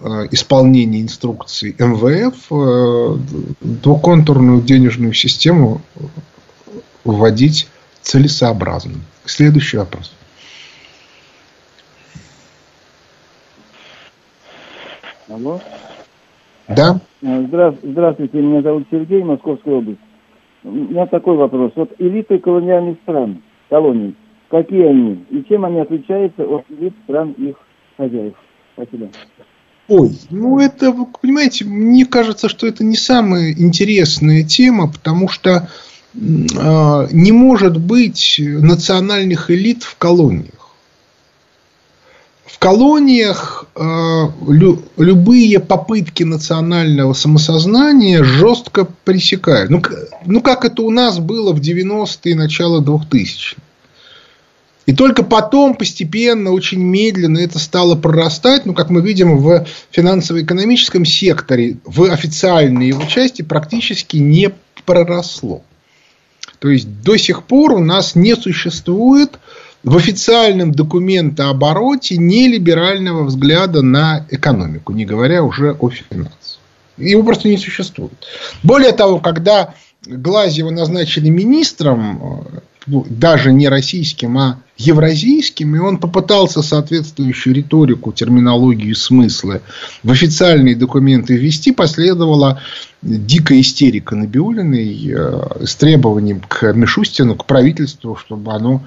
э, 0.00 0.28
исполнения 0.30 1.02
инструкций 1.02 1.74
МВФ, 1.78 2.46
э, 2.50 3.18
двухконтурную 3.60 4.62
денежную 4.62 5.12
систему 5.12 5.82
вводить 7.04 7.68
целесообразно. 8.02 8.94
Следующий 9.24 9.78
вопрос. 9.78 10.12
Алло. 15.28 15.60
Да. 16.68 17.00
Здравствуйте, 17.20 18.38
меня 18.38 18.62
зовут 18.62 18.86
Сергей, 18.90 19.22
Московская 19.22 19.74
область. 19.74 20.00
У 20.62 20.70
меня 20.70 21.06
такой 21.06 21.36
вопрос. 21.36 21.72
Вот 21.76 21.92
элиты 21.98 22.38
колониальных 22.38 22.98
стран, 23.02 23.42
колоний, 23.68 24.14
какие 24.50 24.86
они 24.86 25.24
и 25.30 25.44
чем 25.48 25.64
они 25.64 25.80
отличаются 25.80 26.44
от 26.44 26.64
элит 26.70 26.94
стран 27.04 27.32
их 27.38 27.56
хозяев? 27.96 28.34
Спасибо. 28.74 29.08
Ой, 29.88 30.10
ну 30.30 30.58
это, 30.58 30.90
вы 30.90 31.06
понимаете, 31.06 31.64
мне 31.64 32.04
кажется, 32.04 32.48
что 32.48 32.66
это 32.66 32.84
не 32.84 32.96
самая 32.96 33.52
интересная 33.52 34.42
тема, 34.42 34.90
потому 34.90 35.28
что 35.28 35.50
э, 35.50 36.18
не 37.12 37.30
может 37.30 37.80
быть 37.80 38.40
национальных 38.40 39.50
элит 39.50 39.84
в 39.84 39.96
колониях 39.96 40.55
в 42.46 42.58
колониях 42.60 43.66
э, 43.74 43.80
лю, 44.48 44.82
любые 44.96 45.58
попытки 45.58 46.22
национального 46.22 47.12
самосознания 47.12 48.22
жестко 48.22 48.86
пресекают. 49.04 49.70
Ну, 49.70 49.82
ну, 50.24 50.40
как 50.40 50.64
это 50.64 50.82
у 50.82 50.90
нас 50.90 51.18
было 51.18 51.52
в 51.52 51.60
90-е, 51.60 52.36
начало 52.36 52.80
2000-х. 52.80 53.56
И 54.86 54.92
только 54.92 55.24
потом 55.24 55.74
постепенно, 55.74 56.52
очень 56.52 56.78
медленно 56.78 57.38
это 57.38 57.58
стало 57.58 57.96
прорастать, 57.96 58.64
ну, 58.64 58.72
как 58.74 58.88
мы 58.88 59.00
видим, 59.00 59.38
в 59.38 59.66
финансово-экономическом 59.90 61.04
секторе, 61.04 61.78
в 61.84 62.04
официальной 62.04 62.86
его 62.86 63.02
части 63.06 63.42
практически 63.42 64.18
не 64.18 64.52
проросло. 64.84 65.62
То 66.60 66.68
есть, 66.68 67.02
до 67.02 67.16
сих 67.16 67.42
пор 67.42 67.72
у 67.72 67.80
нас 67.80 68.14
не 68.14 68.36
существует 68.36 69.40
в 69.86 69.96
официальном 69.96 70.72
документообороте 70.72 72.16
нелиберального 72.16 73.22
взгляда 73.22 73.82
на 73.82 74.26
экономику, 74.30 74.92
не 74.92 75.06
говоря 75.06 75.44
уже 75.44 75.76
о 75.78 75.90
финансах. 75.90 76.58
Его 76.98 77.22
просто 77.22 77.48
не 77.48 77.56
существует. 77.56 78.26
Более 78.64 78.90
того, 78.90 79.20
когда 79.20 79.74
Глазьева 80.04 80.70
назначили 80.70 81.28
министром, 81.28 82.44
ну, 82.86 83.06
даже 83.08 83.52
не 83.52 83.68
российским, 83.68 84.36
а 84.38 84.58
евразийским, 84.76 85.76
и 85.76 85.78
он 85.78 85.98
попытался 85.98 86.62
соответствующую 86.62 87.54
риторику, 87.54 88.12
терминологию 88.12 88.90
и 88.90 88.94
смыслы 88.94 89.62
в 90.02 90.10
официальные 90.10 90.74
документы 90.74 91.36
ввести, 91.36 91.70
последовала 91.70 92.60
дикая 93.02 93.60
истерика 93.60 94.16
Набиулиной 94.16 95.12
э, 95.12 95.64
с 95.64 95.76
требованием 95.76 96.40
к 96.40 96.72
Мишустину, 96.72 97.36
к 97.36 97.46
правительству, 97.46 98.16
чтобы 98.16 98.52
оно 98.52 98.82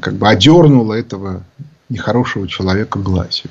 как 0.00 0.14
бы 0.14 0.28
одернула 0.28 0.94
этого 0.94 1.42
нехорошего 1.88 2.48
человека 2.48 2.98
Глазева. 2.98 3.50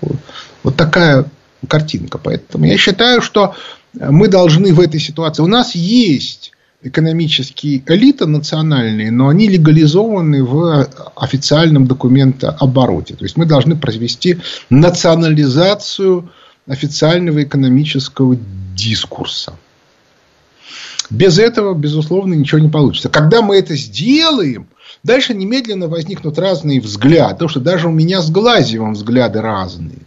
Вот, 0.00 0.16
вот, 0.62 0.76
такая 0.76 1.24
картинка. 1.68 2.18
Поэтому 2.18 2.66
я 2.66 2.76
считаю, 2.76 3.22
что 3.22 3.54
мы 3.94 4.28
должны 4.28 4.72
в 4.72 4.80
этой 4.80 5.00
ситуации... 5.00 5.42
У 5.42 5.46
нас 5.46 5.74
есть 5.74 6.52
экономические 6.82 7.82
элиты 7.86 8.26
национальные, 8.26 9.10
но 9.10 9.28
они 9.28 9.48
легализованы 9.48 10.44
в 10.44 10.88
официальном 11.16 11.86
документообороте. 11.86 13.14
То 13.14 13.24
есть 13.24 13.36
мы 13.36 13.46
должны 13.46 13.76
провести 13.76 14.38
национализацию 14.68 16.30
официального 16.66 17.42
экономического 17.42 18.36
дискурса. 18.74 19.54
Без 21.12 21.38
этого, 21.38 21.74
безусловно, 21.74 22.34
ничего 22.34 22.60
не 22.60 22.68
получится. 22.68 23.08
Когда 23.08 23.42
мы 23.42 23.56
это 23.56 23.76
сделаем, 23.76 24.66
Дальше 25.02 25.34
немедленно 25.34 25.88
возникнут 25.88 26.38
разные 26.38 26.80
взгляды. 26.80 27.34
Потому 27.34 27.48
что 27.48 27.60
даже 27.60 27.88
у 27.88 27.92
меня 27.92 28.22
с 28.22 28.30
Глазевым 28.30 28.94
взгляды 28.94 29.40
разные. 29.40 29.98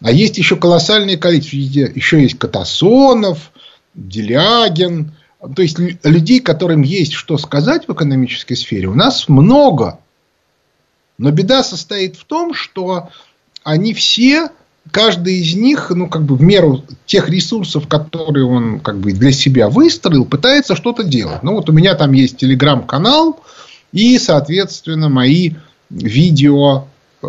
А 0.00 0.10
есть 0.12 0.38
еще 0.38 0.56
колоссальное 0.56 1.16
количество. 1.16 1.56
Еще 1.56 2.22
есть 2.22 2.38
Катасонов, 2.38 3.50
Делягин. 3.94 5.12
То 5.54 5.62
есть 5.62 5.78
людей, 5.78 6.40
которым 6.40 6.82
есть 6.82 7.12
что 7.12 7.38
сказать 7.38 7.88
в 7.88 7.92
экономической 7.92 8.54
сфере, 8.54 8.86
у 8.86 8.94
нас 8.94 9.28
много. 9.28 9.98
Но 11.18 11.30
беда 11.30 11.62
состоит 11.62 12.16
в 12.16 12.24
том, 12.24 12.54
что 12.54 13.10
они 13.62 13.94
все, 13.94 14.50
каждый 14.90 15.40
из 15.40 15.54
них, 15.54 15.90
ну, 15.90 16.08
как 16.08 16.22
бы 16.22 16.36
в 16.36 16.42
меру 16.42 16.84
тех 17.06 17.28
ресурсов, 17.28 17.88
которые 17.88 18.46
он 18.46 18.80
как 18.80 18.98
бы 18.98 19.12
для 19.12 19.32
себя 19.32 19.68
выстроил, 19.68 20.24
пытается 20.24 20.76
что-то 20.76 21.04
делать. 21.04 21.42
Ну, 21.42 21.54
вот 21.54 21.68
у 21.68 21.72
меня 21.72 21.94
там 21.94 22.12
есть 22.12 22.36
телеграм-канал, 22.36 23.40
и, 23.92 24.18
соответственно, 24.18 25.08
мои 25.08 25.52
видео 25.90 26.86
э, 27.22 27.28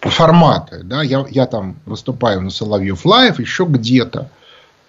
форматы. 0.00 0.82
Да? 0.84 1.02
Я, 1.02 1.24
я 1.30 1.46
там 1.46 1.76
выступаю 1.86 2.40
на 2.40 2.50
Соловьев 2.50 3.04
Лайв, 3.04 3.38
еще 3.38 3.64
где-то. 3.64 4.30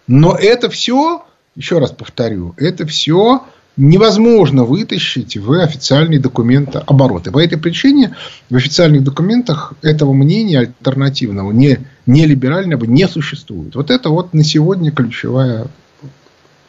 Но 0.07 0.35
это 0.35 0.69
все, 0.69 1.25
еще 1.55 1.79
раз 1.79 1.91
повторю, 1.91 2.53
это 2.57 2.85
все 2.85 3.43
невозможно 3.77 4.63
вытащить 4.63 5.37
в 5.37 5.51
официальные 5.51 6.19
документы 6.19 6.79
обороты. 6.85 7.31
По 7.31 7.43
этой 7.43 7.57
причине 7.57 8.15
в 8.49 8.55
официальных 8.55 9.03
документах 9.03 9.73
этого 9.81 10.13
мнения 10.13 10.59
альтернативного, 10.59 11.51
не, 11.51 11.79
не 12.05 12.25
либерального, 12.25 12.85
не 12.85 13.07
существует. 13.07 13.75
Вот 13.75 13.91
это 13.91 14.09
вот 14.09 14.33
на 14.33 14.43
сегодня 14.43 14.91
ключевая 14.91 15.67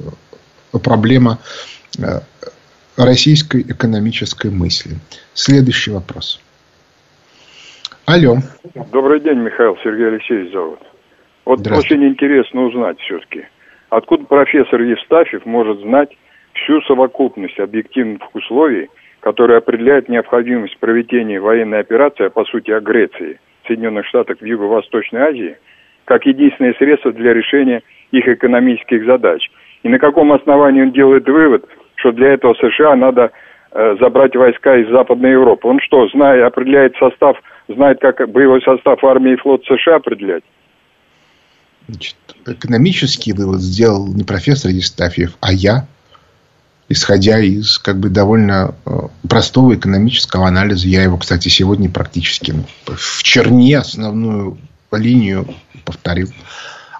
э, 0.00 0.78
проблема 0.82 1.38
э, 1.98 2.20
российской 2.96 3.62
экономической 3.62 4.50
мысли. 4.50 4.96
Следующий 5.34 5.92
вопрос. 5.92 6.40
Алло. 8.04 8.38
Добрый 8.92 9.20
день, 9.20 9.38
Михаил 9.38 9.76
Сергей 9.82 10.08
Алексеевич 10.08 10.52
зовут. 10.52 10.78
Вот 11.44 11.66
очень 11.68 12.04
интересно 12.04 12.62
узнать 12.62 12.98
все-таки, 13.00 13.46
откуда 13.90 14.24
профессор 14.24 14.80
Евстафьев 14.80 15.46
может 15.46 15.80
знать 15.80 16.10
всю 16.56 16.80
совокупность 16.82 17.58
объективных 17.58 18.34
условий, 18.34 18.88
которые 19.20 19.58
определяют 19.58 20.08
необходимость 20.08 20.78
проведения 20.78 21.40
военной 21.40 21.80
операции, 21.80 22.26
а 22.26 22.30
по 22.30 22.44
сути 22.44 22.70
агрессии 22.70 23.38
Соединенных 23.66 24.06
Штатов 24.06 24.40
в 24.40 24.44
Юго-Восточной 24.44 25.20
Азии, 25.20 25.56
как 26.04 26.24
единственное 26.26 26.74
средство 26.74 27.12
для 27.12 27.34
решения 27.34 27.82
их 28.12 28.28
экономических 28.28 29.04
задач. 29.04 29.50
И 29.82 29.88
на 29.88 29.98
каком 29.98 30.32
основании 30.32 30.82
он 30.82 30.92
делает 30.92 31.28
вывод, 31.28 31.64
что 31.96 32.12
для 32.12 32.34
этого 32.34 32.54
США 32.54 32.94
надо 32.94 33.32
э, 33.72 33.96
забрать 34.00 34.36
войска 34.36 34.76
из 34.76 34.88
Западной 34.88 35.32
Европы. 35.32 35.66
Он 35.66 35.80
что, 35.80 36.08
зная, 36.08 36.46
определяет 36.46 36.94
состав, 36.96 37.36
знает, 37.68 38.00
как 38.00 38.28
боевой 38.30 38.62
состав 38.62 39.02
армии 39.02 39.32
и 39.32 39.36
флот 39.36 39.64
США 39.64 39.96
определять? 39.96 40.44
Значит, 41.88 42.16
экономический 42.46 43.32
вывод 43.32 43.60
сделал 43.60 44.06
не 44.06 44.24
профессор 44.24 44.70
Евстафьев, 44.70 45.36
а 45.40 45.52
я 45.52 45.86
исходя 46.88 47.40
из 47.40 47.78
как 47.78 47.98
бы 47.98 48.08
довольно 48.08 48.74
э, 48.84 48.90
простого 49.28 49.74
экономического 49.74 50.46
анализа. 50.46 50.88
Я 50.88 51.02
его, 51.02 51.16
кстати, 51.16 51.48
сегодня 51.48 51.90
практически 51.90 52.54
в 52.86 53.22
черне 53.22 53.78
основную 53.78 54.58
линию 54.92 55.54
повторил. 55.84 56.32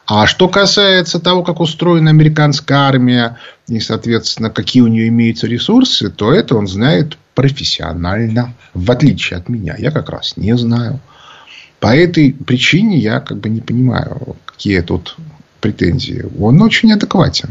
А 0.06 0.26
что 0.26 0.48
касается 0.48 1.18
того, 1.18 1.42
как 1.42 1.60
устроена 1.60 2.10
американская 2.10 2.78
армия 2.78 3.38
и, 3.68 3.80
соответственно, 3.80 4.50
какие 4.50 4.82
у 4.82 4.86
нее 4.86 5.08
имеются 5.08 5.48
ресурсы, 5.48 6.10
то 6.10 6.32
это 6.32 6.56
он 6.56 6.68
знает 6.68 7.18
профессионально, 7.34 8.54
в 8.72 8.90
отличие 8.90 9.38
от 9.38 9.48
меня. 9.48 9.74
Я 9.76 9.90
как 9.90 10.08
раз 10.08 10.36
не 10.36 10.56
знаю. 10.56 11.00
По 11.80 11.94
этой 11.94 12.32
причине 12.32 12.98
я 12.98 13.20
как 13.20 13.38
бы 13.38 13.48
не 13.48 13.60
понимаю, 13.60 14.36
какие 14.46 14.80
тут 14.80 15.16
претензии. 15.60 16.24
Он 16.38 16.62
очень 16.62 16.92
адекватен, 16.92 17.50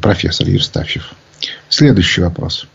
профессор 0.00 0.48
Евстафьев. 0.48 1.14
Следующий 1.68 2.22
вопрос. 2.22 2.68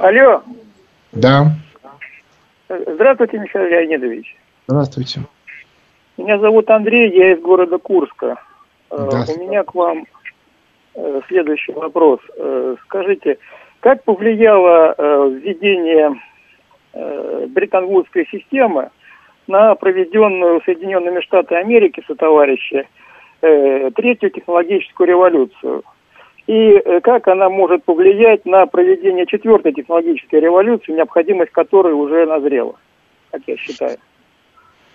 Алло. 0.00 0.42
Да. 1.12 1.52
Здравствуйте, 2.68 3.38
Михаил 3.38 3.68
Леонидович. 3.68 4.36
Здравствуйте. 4.66 5.20
Меня 6.16 6.38
зовут 6.38 6.70
Андрей, 6.70 7.10
я 7.16 7.32
из 7.32 7.40
города 7.40 7.78
Курска. 7.78 8.36
Да. 8.90 9.24
У 9.28 9.40
меня 9.40 9.64
к 9.64 9.74
вам 9.74 10.06
э, 10.94 11.20
следующий 11.28 11.72
вопрос. 11.72 12.20
Э, 12.36 12.76
скажите, 12.84 13.38
как 13.80 14.04
повлияло 14.04 14.94
э, 14.96 15.30
введение 15.30 16.20
британ-вудской 17.48 18.24
системы 18.30 18.90
на 19.48 19.74
проведенную 19.74 20.62
Соединенными 20.64 21.20
Штатами 21.22 21.60
Америки 21.60 22.04
со 22.06 22.14
товарища 22.14 22.86
Э, 23.46 23.90
третью 23.94 24.30
технологическую 24.30 25.06
революцию. 25.06 25.82
И 26.46 26.52
э, 26.52 27.00
как 27.02 27.28
она 27.28 27.50
может 27.50 27.84
повлиять 27.84 28.46
на 28.46 28.64
проведение 28.64 29.26
четвертой 29.26 29.74
технологической 29.74 30.40
революции, 30.40 30.92
необходимость 30.92 31.52
которой 31.52 31.92
уже 31.92 32.24
назрела, 32.24 32.76
как 33.30 33.42
я 33.46 33.58
считаю. 33.58 33.98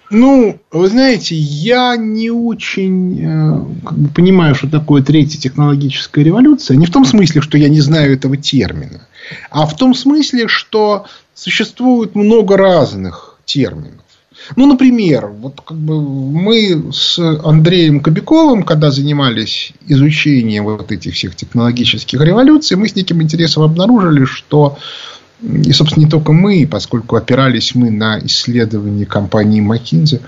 Ну, 0.10 0.58
вы 0.72 0.88
знаете, 0.88 1.36
я 1.36 1.96
не 1.96 2.32
очень 2.32 3.22
э, 3.22 3.86
как 3.86 3.98
бы 4.00 4.10
понимаю, 4.16 4.56
что 4.56 4.68
такое 4.72 5.04
третья 5.04 5.40
технологическая 5.40 6.24
революция. 6.24 6.76
Не 6.76 6.88
в 6.88 6.92
том 6.92 7.06
смысле, 7.06 7.42
что 7.42 7.60
я 7.60 7.70
не 7.70 7.82
знаю 7.82 8.16
этого 8.16 8.36
термина, 8.36 9.08
а 9.52 9.68
в 9.68 9.76
том 9.76 9.94
смысле, 9.94 10.48
что 10.48 11.06
существует 11.36 12.16
много 12.16 12.58
разных 12.58 13.38
терминов. 13.46 14.09
Ну, 14.56 14.66
например, 14.66 15.28
вот 15.28 15.62
как 15.62 15.78
бы 15.78 16.02
мы 16.02 16.92
с 16.92 17.20
Андреем 17.20 18.00
Кобяковым, 18.00 18.64
когда 18.64 18.92
занимались 18.92 19.74
изучением 19.88 20.64
вот 20.66 20.92
этих 20.92 21.14
всех 21.14 21.36
технологических 21.36 22.20
революций, 22.22 22.78
мы 22.78 22.88
с 22.88 22.96
неким 22.96 23.22
интересом 23.22 23.64
обнаружили, 23.64 24.26
что 24.26 24.78
и, 25.42 25.72
собственно, 25.72 26.04
не 26.04 26.10
только 26.10 26.34
мы, 26.34 26.68
поскольку 26.70 27.16
опирались 27.16 27.74
мы 27.74 27.92
на 27.92 28.20
исследования 28.20 29.06
компании 29.06 29.62
McKinsey, 29.62 30.22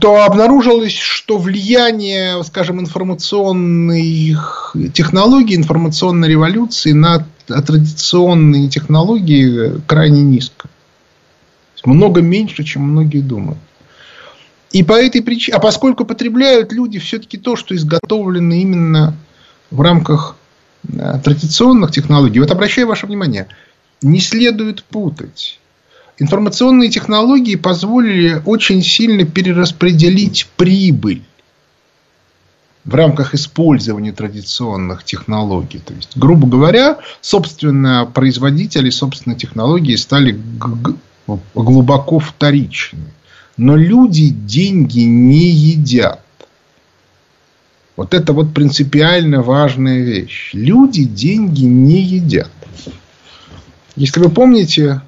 то 0.00 0.24
обнаружилось, 0.24 0.96
что 0.96 1.36
влияние, 1.38 2.42
скажем, 2.44 2.80
информационных 2.80 4.76
технологий, 4.94 5.56
информационной 5.56 6.28
революции 6.28 6.92
на 6.92 7.26
традиционные 7.46 8.68
технологии 8.68 9.80
крайне 9.86 10.22
низко. 10.22 10.68
Много 11.84 12.20
меньше, 12.20 12.64
чем 12.64 12.82
многие 12.82 13.20
думают. 13.20 13.58
И 14.70 14.82
по 14.82 14.92
этой 14.92 15.22
причине, 15.22 15.56
а 15.56 15.60
поскольку 15.60 16.04
потребляют 16.04 16.72
люди 16.72 16.98
все-таки 16.98 17.38
то, 17.38 17.56
что 17.56 17.74
изготовлено 17.74 18.54
именно 18.54 19.14
в 19.70 19.80
рамках 19.80 20.36
э, 20.88 21.20
традиционных 21.24 21.90
технологий, 21.90 22.40
вот 22.40 22.50
обращаю 22.50 22.86
ваше 22.86 23.06
внимание, 23.06 23.48
не 24.02 24.20
следует 24.20 24.84
путать. 24.84 25.58
Информационные 26.18 26.90
технологии 26.90 27.54
позволили 27.54 28.42
очень 28.44 28.82
сильно 28.82 29.24
перераспределить 29.24 30.48
прибыль 30.56 31.22
в 32.84 32.94
рамках 32.94 33.34
использования 33.34 34.12
традиционных 34.12 35.04
технологий. 35.04 35.78
То 35.78 35.94
есть, 35.94 36.16
грубо 36.16 36.48
говоря, 36.48 36.98
собственно, 37.20 38.10
производители, 38.12 38.90
собственно, 38.90 39.34
технологии 39.34 39.94
стали 39.94 40.38
глубоко 41.54 42.18
вторичны. 42.18 43.12
Но 43.56 43.76
люди 43.76 44.28
деньги 44.28 45.00
не 45.00 45.50
едят. 45.50 46.22
Вот 47.96 48.14
это 48.14 48.32
вот 48.32 48.54
принципиально 48.54 49.42
важная 49.42 50.02
вещь. 50.02 50.50
Люди 50.52 51.02
деньги 51.04 51.64
не 51.64 52.00
едят. 52.00 52.50
Если 53.96 54.20
вы 54.20 54.28
помните, 54.28 55.02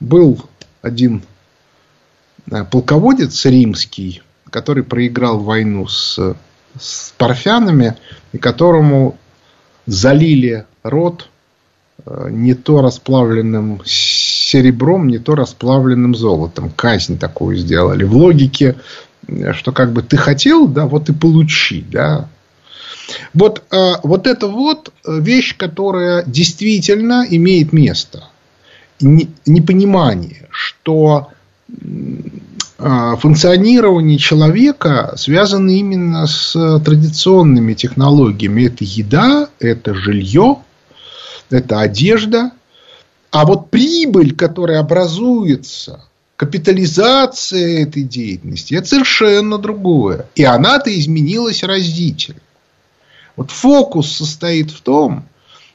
был 0.00 0.44
один 0.82 1.22
э, 2.50 2.64
полководец 2.64 3.46
римский, 3.46 4.22
который 4.50 4.82
проиграл 4.82 5.38
войну 5.38 5.88
с, 5.88 6.36
с 6.78 7.14
парфянами, 7.16 7.96
и 8.32 8.38
которому 8.38 9.16
залили 9.86 10.66
рот 10.82 11.30
э, 12.04 12.28
не 12.30 12.52
то 12.52 12.82
расплавленным 12.82 13.80
серебром, 14.54 15.08
не 15.08 15.18
то 15.18 15.34
расплавленным 15.34 16.14
золотом. 16.14 16.70
Казнь 16.70 17.18
такую 17.18 17.56
сделали. 17.56 18.04
В 18.04 18.16
логике, 18.16 18.76
что 19.52 19.72
как 19.72 19.92
бы 19.92 20.02
ты 20.02 20.16
хотел, 20.16 20.68
да, 20.68 20.86
вот 20.86 21.08
и 21.08 21.12
получи, 21.12 21.84
да. 21.90 22.28
Вот, 23.34 23.64
э, 23.72 23.94
вот 24.04 24.28
это 24.28 24.46
вот 24.46 24.92
вещь, 25.06 25.56
которая 25.56 26.22
действительно 26.24 27.26
имеет 27.28 27.72
место. 27.72 28.28
Непонимание, 29.00 30.46
что 30.50 31.30
э, 31.68 33.16
функционирование 33.18 34.18
человека 34.18 35.14
связано 35.16 35.70
именно 35.70 36.28
с 36.28 36.52
традиционными 36.84 37.74
технологиями. 37.74 38.66
Это 38.66 38.84
еда, 38.84 39.48
это 39.58 39.94
жилье, 39.94 40.58
это 41.50 41.80
одежда– 41.80 42.52
а 43.34 43.44
вот 43.44 43.68
прибыль, 43.68 44.32
которая 44.32 44.78
образуется, 44.78 46.04
капитализация 46.36 47.82
этой 47.82 48.04
деятельности, 48.04 48.74
это 48.74 48.86
совершенно 48.86 49.58
другое. 49.58 50.28
И 50.36 50.44
она-то 50.44 50.96
изменилась 50.96 51.64
разительно. 51.64 52.38
Вот 53.34 53.50
фокус 53.50 54.12
состоит 54.12 54.70
в 54.70 54.80
том, 54.82 55.24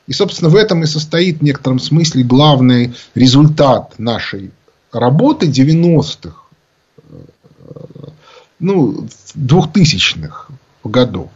и, 0.08 0.14
собственно, 0.14 0.50
в 0.50 0.56
этом 0.56 0.84
и 0.84 0.86
состоит 0.86 1.40
в 1.40 1.44
некотором 1.44 1.80
смысле 1.80 2.24
главный 2.24 2.94
результат 3.14 4.00
нашей 4.00 4.52
работы 4.94 5.48
90-х, 5.48 6.38
ну, 8.60 9.06
2000-х 9.36 10.54
годов, 10.86 11.28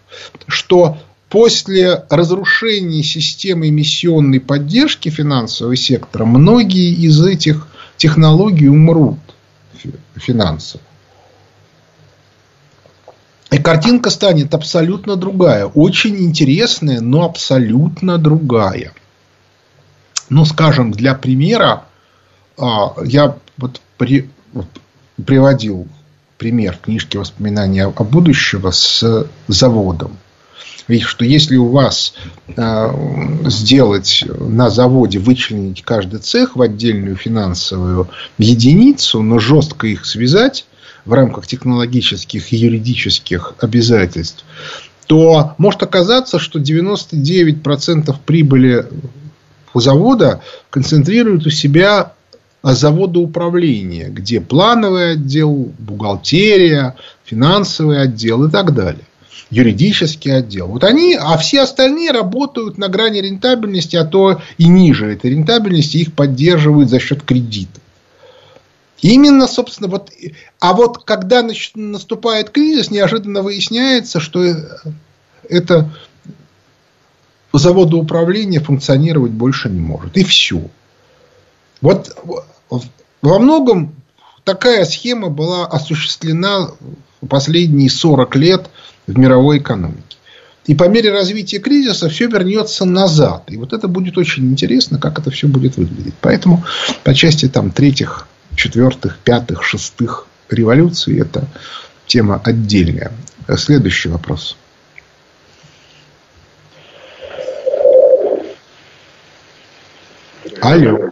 что 0.47 0.99
после 1.33 2.05
разрушения 2.11 3.01
системы 3.01 3.69
эмиссионной 3.69 4.39
поддержки 4.39 5.09
финансового 5.09 5.75
сектора 5.75 6.25
многие 6.25 6.93
из 6.93 7.25
этих 7.25 7.67
технологий 7.97 8.67
умрут 8.67 9.17
финансово. 10.13 10.83
И 13.49 13.57
картинка 13.57 14.11
станет 14.11 14.53
абсолютно 14.53 15.15
другая. 15.15 15.65
Очень 15.65 16.17
интересная, 16.17 17.01
но 17.01 17.25
абсолютно 17.25 18.19
другая. 18.19 18.93
Ну, 20.29 20.45
скажем, 20.45 20.91
для 20.91 21.15
примера, 21.15 21.85
а, 22.59 22.93
я 23.03 23.35
вот, 23.57 23.81
при, 23.97 24.29
приводил 25.25 25.87
пример 26.37 26.77
в 26.77 26.81
книжке 26.81 27.17
«Воспоминания 27.17 27.85
о 27.85 28.03
будущего» 28.03 28.69
с 28.69 29.27
заводом. 29.47 30.19
Ведь 30.87 31.03
что 31.03 31.23
если 31.23 31.55
у 31.55 31.69
вас 31.69 32.13
э, 32.47 32.89
сделать 33.45 34.25
на 34.27 34.69
заводе, 34.69 35.19
вычленить 35.19 35.81
каждый 35.83 36.19
цех 36.19 36.55
в 36.55 36.61
отдельную 36.61 37.15
финансовую 37.15 38.09
единицу, 38.37 39.21
но 39.21 39.39
жестко 39.39 39.87
их 39.87 40.05
связать 40.05 40.65
в 41.05 41.13
рамках 41.13 41.47
технологических 41.47 42.51
и 42.51 42.57
юридических 42.57 43.53
обязательств, 43.59 44.43
то 45.07 45.53
может 45.57 45.83
оказаться, 45.83 46.39
что 46.39 46.59
99% 46.59 48.15
прибыли 48.25 48.85
у 49.73 49.79
завода 49.79 50.41
концентрируют 50.69 51.45
у 51.45 51.49
себя 51.49 52.13
заводоуправление, 52.61 54.09
где 54.09 54.39
плановый 54.39 55.13
отдел, 55.13 55.73
бухгалтерия, 55.79 56.95
финансовый 57.25 58.01
отдел 58.01 58.45
и 58.45 58.51
так 58.51 58.73
далее 58.73 59.05
юридический 59.49 60.35
отдел. 60.35 60.67
Вот 60.67 60.83
они, 60.83 61.15
а 61.19 61.37
все 61.37 61.61
остальные 61.61 62.11
работают 62.11 62.77
на 62.77 62.87
грани 62.87 63.19
рентабельности, 63.19 63.95
а 63.95 64.05
то 64.05 64.41
и 64.57 64.67
ниже 64.67 65.11
этой 65.13 65.31
рентабельности 65.31 65.97
их 65.97 66.13
поддерживают 66.13 66.89
за 66.89 66.99
счет 66.99 67.23
кредита. 67.23 67.79
Именно, 69.01 69.47
собственно, 69.47 69.89
вот, 69.89 70.11
а 70.59 70.73
вот 70.73 71.03
когда 71.03 71.45
наступает 71.75 72.51
кризис, 72.51 72.89
неожиданно 72.89 73.41
выясняется, 73.41 74.21
что 74.21 74.45
это 75.49 75.89
заводоуправление 77.51 78.61
функционировать 78.61 79.31
больше 79.31 79.69
не 79.69 79.81
может. 79.81 80.17
И 80.17 80.23
все. 80.23 80.61
Вот 81.81 82.15
во 83.21 83.39
многом 83.39 83.93
такая 84.45 84.85
схема 84.85 85.29
была 85.29 85.65
осуществлена 85.67 86.71
последние 87.29 87.89
40 87.89 88.35
лет 88.37 88.69
в 89.07 89.17
мировой 89.17 89.57
экономике. 89.59 90.17
И 90.65 90.75
по 90.75 90.87
мере 90.87 91.11
развития 91.11 91.59
кризиса 91.59 92.07
все 92.09 92.27
вернется 92.27 92.85
назад. 92.85 93.43
И 93.47 93.57
вот 93.57 93.73
это 93.73 93.87
будет 93.87 94.17
очень 94.17 94.49
интересно, 94.49 94.97
как 94.97 95.19
это 95.19 95.29
все 95.29 95.47
будет 95.47 95.75
выглядеть. 95.75 96.15
Поэтому 96.21 96.63
по 97.03 97.13
части 97.13 97.49
там 97.49 97.71
третьих, 97.71 98.27
четвертых, 98.55 99.17
пятых, 99.19 99.63
шестых 99.63 100.25
революций 100.49 101.19
это 101.19 101.47
тема 102.05 102.41
отдельная. 102.43 103.11
Следующий 103.57 104.09
вопрос. 104.09 104.55
Алло. 110.61 111.09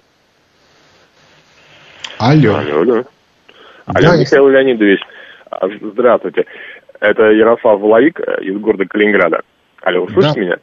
Алло. 2.17 2.55
Алло, 2.55 2.85
да. 2.85 3.03
Алло, 3.87 4.11
да, 4.11 4.15
Михаил. 4.15 4.47
Леонидович. 4.47 5.01
А, 5.49 5.67
здравствуйте. 5.81 6.45
Это 7.01 7.31
Ярослав 7.31 7.81
Воловик 7.81 8.19
э, 8.19 8.43
из 8.43 8.57
города 8.59 8.85
Калининграда. 8.85 9.41
Алло, 9.81 10.05
вы 10.05 10.11
слышите 10.11 10.39
да. 10.39 10.45
меня? 10.45 10.55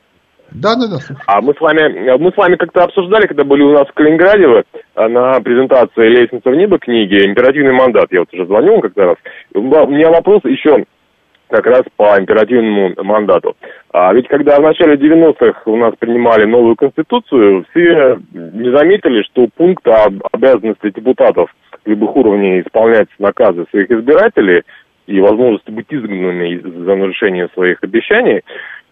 Да, 0.53 0.77
да, 0.77 0.87
да. 0.87 1.17
А 1.27 1.43
мы 1.43 1.53
с 1.53 1.61
вами, 1.61 2.17
мы 2.17 2.31
с 2.31 2.37
вами 2.37 2.57
как-то 2.57 2.85
обсуждали, 2.85 3.27
когда 3.27 3.45
были 3.45 3.63
у 3.63 3.73
нас 3.73 3.87
в 3.89 3.93
Калининграде 3.93 4.65
э, 4.95 5.09
на 5.09 5.41
презентации 5.41 6.09
«Лестница 6.09 6.49
в 6.49 6.55
небо» 6.55 6.79
книги 6.79 7.27
«Императивный 7.27 7.73
мандат». 7.73 8.07
Я 8.13 8.21
вот 8.21 8.33
уже 8.33 8.47
звонил 8.47 8.81
как-то 8.81 9.05
раз. 9.05 9.17
У 9.53 9.61
меня 9.61 10.11
вопрос 10.11 10.45
еще 10.45 10.85
как 11.51 11.67
раз 11.67 11.83
по 11.97 12.19
императивному 12.21 12.93
мандату. 13.03 13.57
А 13.91 14.13
ведь 14.13 14.29
когда 14.29 14.59
в 14.59 14.63
начале 14.63 14.95
90-х 14.97 15.63
у 15.65 15.77
нас 15.77 15.95
принимали 15.99 16.45
новую 16.45 16.77
конституцию, 16.77 17.65
все 17.71 18.19
не 18.33 18.71
заметили, 18.71 19.23
что 19.23 19.49
пункт 19.57 19.87
об 19.89 20.23
обязанности 20.31 20.91
депутатов 20.91 21.51
любых 21.85 22.15
уровней 22.17 22.61
исполнять 22.61 23.09
наказы 23.19 23.65
своих 23.71 23.91
избирателей 23.91 24.63
и 25.09 25.21
возможности 25.21 25.71
быть 25.71 25.87
изгнанными 25.91 26.59
за 26.59 26.95
нарушение 26.95 27.49
своих 27.55 27.83
обещаний 27.83 28.43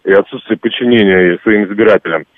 и 0.03 0.11
отсутствие 0.11 0.57
подчинения 0.57 1.37
своим 1.43 1.65
избирателям– 1.65 2.25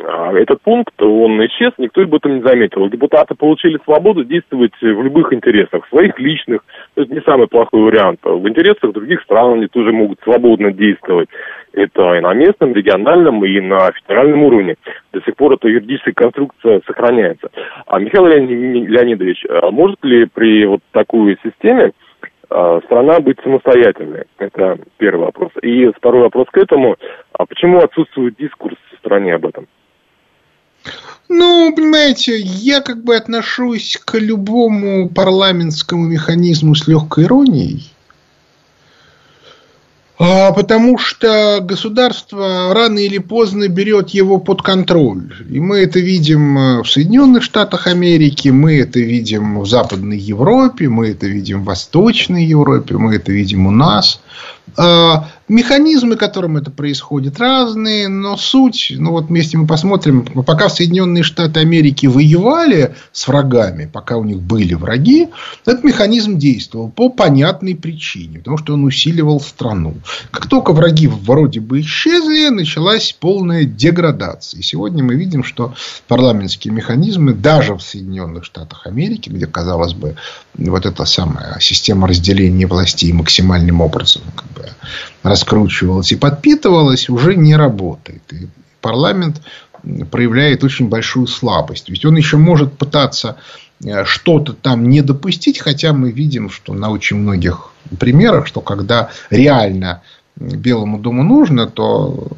а, 0.00 0.32
этот 0.32 0.60
пункт, 0.62 0.94
он 1.00 1.44
исчез, 1.46 1.72
никто 1.78 2.02
об 2.02 2.14
этом 2.14 2.36
не 2.36 2.42
заметил. 2.42 2.88
Депутаты 2.88 3.34
получили 3.34 3.78
свободу 3.84 4.24
действовать 4.24 4.72
в 4.80 4.84
любых 4.84 5.32
интересах, 5.32 5.86
своих 5.88 6.18
личных, 6.18 6.64
это 6.96 7.12
не 7.12 7.20
самый 7.22 7.48
плохой 7.48 7.82
вариант. 7.82 8.20
В 8.22 8.48
интересах 8.48 8.92
других 8.92 9.22
стран 9.22 9.54
они 9.54 9.66
тоже 9.66 9.92
могут 9.92 10.20
свободно 10.22 10.72
действовать. 10.72 11.28
Это 11.72 12.14
и 12.14 12.20
на 12.20 12.32
местном, 12.34 12.74
региональном, 12.74 13.44
и 13.44 13.60
на 13.60 13.90
федеральном 13.92 14.42
уровне. 14.42 14.76
До 15.12 15.20
сих 15.22 15.36
пор 15.36 15.54
эта 15.54 15.68
юридическая 15.68 16.14
конструкция 16.14 16.80
сохраняется. 16.86 17.50
А 17.86 17.98
Михаил 17.98 18.26
Леонидович, 18.26 19.46
а 19.48 19.70
может 19.70 20.02
ли 20.04 20.26
при 20.26 20.64
вот 20.66 20.80
такой 20.92 21.38
системе 21.42 21.86
а, 21.86 22.07
страна 22.48 23.20
быть 23.20 23.38
самостоятельной? 23.42 24.24
Это 24.38 24.78
первый 24.96 25.26
вопрос. 25.26 25.50
И 25.62 25.90
второй 25.96 26.22
вопрос 26.22 26.46
к 26.50 26.56
этому. 26.56 26.96
А 27.32 27.46
почему 27.46 27.78
отсутствует 27.78 28.36
дискурс 28.36 28.76
в 28.92 28.98
стране 28.98 29.34
об 29.34 29.46
этом? 29.46 29.66
Ну, 31.28 31.72
понимаете, 31.74 32.38
я 32.38 32.80
как 32.80 33.04
бы 33.04 33.14
отношусь 33.14 33.98
к 34.02 34.18
любому 34.18 35.10
парламентскому 35.10 36.06
механизму 36.06 36.74
с 36.74 36.88
легкой 36.88 37.24
иронией. 37.24 37.92
А, 40.20 40.50
потому 40.50 40.98
что 40.98 41.60
государство 41.62 42.74
рано 42.74 42.98
или 42.98 43.18
поздно 43.18 43.68
берет 43.68 44.10
его 44.10 44.38
под 44.38 44.62
контроль. 44.62 45.32
И 45.48 45.60
мы 45.60 45.78
это 45.78 46.00
видим 46.00 46.58
э, 46.58 46.82
в 46.82 46.90
Соединенных 46.90 47.44
Штатах 47.44 47.86
Америки, 47.86 48.48
мы 48.48 48.80
это 48.80 48.98
видим 48.98 49.60
в 49.60 49.66
Западной 49.66 50.18
Европе, 50.18 50.88
мы 50.88 51.10
это 51.10 51.26
видим 51.26 51.62
в 51.62 51.66
Восточной 51.66 52.44
Европе, 52.44 52.96
мы 52.96 53.14
это 53.14 53.30
видим 53.30 53.68
у 53.68 53.70
нас. 53.70 54.20
А, 54.76 55.28
Механизмы, 55.48 56.16
которым 56.16 56.58
это 56.58 56.70
происходит, 56.70 57.40
разные, 57.40 58.08
но 58.08 58.36
суть, 58.36 58.92
ну 58.94 59.12
вот 59.12 59.28
вместе 59.28 59.56
мы 59.56 59.66
посмотрим, 59.66 60.26
пока 60.44 60.68
Соединенные 60.68 61.22
Штаты 61.22 61.60
Америки 61.60 62.04
воевали 62.04 62.94
с 63.12 63.26
врагами, 63.26 63.88
пока 63.90 64.18
у 64.18 64.24
них 64.24 64.42
были 64.42 64.74
враги, 64.74 65.28
этот 65.64 65.84
механизм 65.84 66.36
действовал 66.36 66.90
по 66.90 67.08
понятной 67.08 67.74
причине, 67.74 68.40
потому 68.40 68.58
что 68.58 68.74
он 68.74 68.84
усиливал 68.84 69.40
страну. 69.40 69.94
Как 70.30 70.48
только 70.48 70.74
враги 70.74 71.06
вроде 71.06 71.60
бы 71.60 71.80
исчезли, 71.80 72.50
началась 72.50 73.16
полная 73.18 73.64
деградация. 73.64 74.60
И 74.60 74.62
сегодня 74.62 75.02
мы 75.02 75.14
видим, 75.14 75.44
что 75.44 75.72
парламентские 76.08 76.74
механизмы 76.74 77.32
даже 77.32 77.74
в 77.74 77.80
Соединенных 77.80 78.44
Штатах 78.44 78.86
Америки, 78.86 79.30
где, 79.30 79.46
казалось 79.46 79.94
бы, 79.94 80.16
вот 80.58 80.84
эта 80.84 81.06
самая 81.06 81.58
система 81.58 82.06
разделения 82.06 82.66
властей 82.66 83.12
максимальным 83.12 83.80
образом 83.80 84.20
как 84.36 84.46
бы, 84.52 84.57
раскручивалась 85.22 86.12
и 86.12 86.16
подпитывалась, 86.16 87.08
уже 87.08 87.34
не 87.34 87.56
работает. 87.56 88.22
И 88.32 88.48
парламент 88.80 89.40
проявляет 90.10 90.64
очень 90.64 90.88
большую 90.88 91.26
слабость. 91.26 91.88
Ведь 91.88 92.04
он 92.04 92.16
еще 92.16 92.36
может 92.36 92.72
пытаться 92.76 93.36
э, 93.84 94.04
что-то 94.04 94.52
там 94.52 94.88
не 94.88 95.02
допустить, 95.02 95.58
хотя 95.58 95.92
мы 95.92 96.10
видим, 96.10 96.50
что 96.50 96.74
на 96.74 96.90
очень 96.90 97.16
многих 97.16 97.70
примерах, 97.98 98.46
что 98.46 98.60
когда 98.60 99.10
реально 99.30 100.02
Белому 100.36 100.98
дому 100.98 101.24
нужно, 101.24 101.66
то 101.66 102.28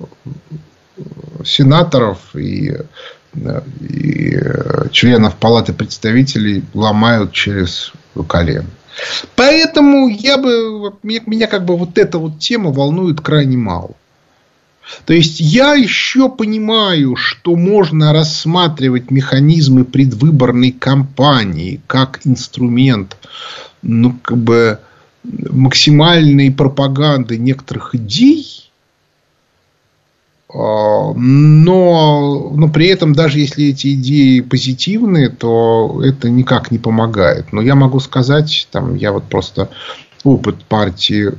сенаторов 1.44 2.18
и, 2.34 2.78
и 3.34 4.38
членов 4.90 5.36
Палаты 5.36 5.72
представителей 5.72 6.64
ломают 6.72 7.32
через 7.32 7.92
колено. 8.26 8.66
Поэтому 9.36 10.08
я 10.08 10.38
бы, 10.38 10.94
меня, 11.02 11.46
как 11.46 11.64
бы 11.64 11.76
вот 11.76 11.98
эта 11.98 12.18
вот 12.18 12.38
тема 12.38 12.70
волнует 12.70 13.20
крайне 13.20 13.56
мало. 13.56 13.94
То 15.06 15.12
есть 15.12 15.38
я 15.40 15.74
еще 15.74 16.28
понимаю, 16.28 17.14
что 17.14 17.54
можно 17.54 18.12
рассматривать 18.12 19.10
механизмы 19.10 19.84
предвыборной 19.84 20.72
кампании 20.72 21.80
как 21.86 22.20
инструмент 22.24 23.16
ну, 23.82 24.16
как 24.22 24.38
бы 24.38 24.80
максимальной 25.22 26.50
пропаганды 26.50 27.36
некоторых 27.36 27.94
идей, 27.94 28.69
но, 30.52 32.50
но 32.54 32.68
при 32.68 32.88
этом, 32.88 33.12
даже 33.12 33.38
если 33.38 33.66
эти 33.66 33.94
идеи 33.94 34.40
позитивные, 34.40 35.28
то 35.28 36.00
это 36.04 36.28
никак 36.28 36.70
не 36.70 36.78
помогает. 36.78 37.52
Но 37.52 37.60
я 37.62 37.74
могу 37.74 38.00
сказать, 38.00 38.66
там, 38.72 38.96
я 38.96 39.12
вот 39.12 39.24
просто 39.24 39.68
опыт 40.24 40.64
партии 40.64 41.32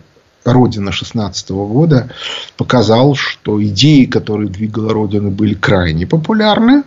Родина 0.46 0.92
16 0.92 1.50
года 1.52 2.10
показал, 2.58 3.16
что 3.16 3.64
идеи, 3.64 4.06
которые 4.06 4.50
двигала 4.50 4.94
Родина, 4.94 5.30
были 5.30 5.54
крайне 5.54 6.08
популярны. 6.08 6.84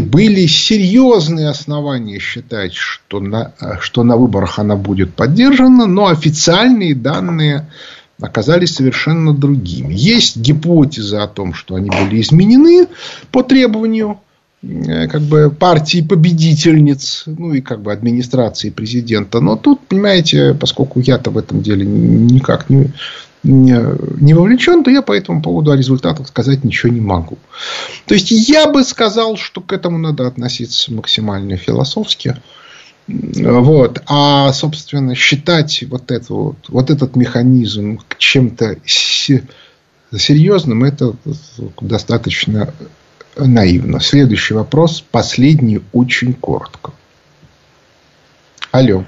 были 0.00 0.46
серьезные 0.46 1.50
основания 1.50 2.18
считать, 2.18 2.72
что 2.72 3.20
на, 3.20 3.52
что 3.80 4.02
на 4.02 4.16
выборах 4.16 4.58
она 4.58 4.76
будет 4.76 5.14
поддержана, 5.14 5.86
но 5.86 6.06
официальные 6.06 6.94
данные 6.94 7.66
оказались 8.20 8.74
совершенно 8.74 9.32
другими. 9.32 9.94
Есть 9.94 10.36
гипотеза 10.36 11.22
о 11.22 11.28
том, 11.28 11.54
что 11.54 11.74
они 11.74 11.90
были 11.90 12.20
изменены 12.20 12.86
по 13.30 13.42
требованию 13.42 14.20
э, 14.62 15.08
как 15.08 15.22
бы 15.22 15.50
партии 15.50 16.02
победительниц, 16.02 17.24
ну 17.26 17.52
и 17.52 17.60
как 17.60 17.82
бы 17.82 17.92
администрации 17.92 18.70
президента. 18.70 19.40
Но 19.40 19.56
тут, 19.56 19.80
понимаете, 19.86 20.54
поскольку 20.54 21.00
я-то 21.00 21.30
в 21.30 21.38
этом 21.38 21.62
деле 21.62 21.84
никак 21.86 22.70
не, 22.70 22.92
не, 23.42 23.80
не 24.20 24.34
вовлечен, 24.34 24.84
то 24.84 24.90
я 24.90 25.02
по 25.02 25.12
этому 25.12 25.42
поводу 25.42 25.70
о 25.70 25.76
результатах 25.76 26.28
сказать 26.28 26.64
ничего 26.64 26.92
не 26.92 27.00
могу. 27.00 27.38
То 28.06 28.14
есть 28.14 28.30
я 28.30 28.70
бы 28.70 28.84
сказал, 28.84 29.36
что 29.36 29.60
к 29.60 29.72
этому 29.72 29.98
надо 29.98 30.26
относиться 30.26 30.92
максимально 30.92 31.56
философски. 31.56 32.36
Вот. 33.10 34.02
А, 34.08 34.52
собственно, 34.52 35.14
считать 35.14 35.84
вот, 35.88 36.10
это 36.10 36.32
вот, 36.32 36.56
вот 36.68 36.90
этот 36.90 37.16
механизм 37.16 38.00
чем-то 38.18 38.76
серьезным, 38.84 40.84
это 40.84 41.14
достаточно 41.80 42.72
наивно. 43.36 44.00
Следующий 44.00 44.54
вопрос, 44.54 45.00
последний, 45.00 45.80
очень 45.92 46.34
коротко. 46.34 46.92
Алло. 48.72 49.04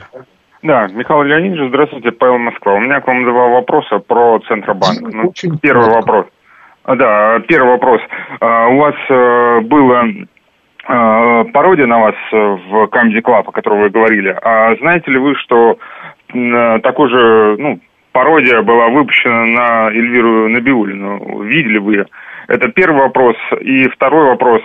Да, 0.63 0.87
Михаил 0.89 1.23
Леонидович, 1.23 1.71
здравствуйте, 1.71 2.13
Павел 2.13 2.39
Москва. 2.39 2.75
У 2.75 2.81
меня 2.81 3.01
к 3.01 3.07
вам 3.07 3.25
два 3.25 3.49
вопроса 3.49 3.99
про 3.99 4.41
Центробанк. 4.47 5.01
Ну, 5.01 5.29
очень 5.29 5.59
первый 5.59 5.87
коротко. 5.87 6.13
вопрос. 6.13 6.27
Да, 6.99 7.41
первый 7.49 7.71
вопрос. 7.71 8.01
А, 8.41 8.69
у 8.69 8.79
вас 8.79 8.95
э, 9.09 9.61
было 9.63 10.05
пародия 10.87 11.87
на 11.87 11.99
вас 11.99 12.15
э, 12.33 12.37
в 12.37 12.85
Comedy 12.87 13.21
Club, 13.23 13.45
о 13.47 13.53
которой 13.53 13.83
вы 13.83 13.91
говорили. 13.91 14.37
А 14.43 14.75
знаете 14.77 15.11
ли 15.11 15.19
вы, 15.19 15.35
что 15.37 15.79
э, 16.35 16.79
такой 16.83 17.09
же, 17.09 17.57
ну, 17.59 17.81
пародия 18.13 18.63
была 18.63 18.89
выпущена 18.89 19.45
на 19.45 19.91
Эльвиру 19.91 20.49
Набиулину? 20.49 21.43
Видели 21.43 21.79
вы? 21.79 22.07
Это 22.49 22.69
первый 22.69 23.03
вопрос. 23.03 23.37
И 23.61 23.89
второй 23.89 24.27
вопрос. 24.27 24.63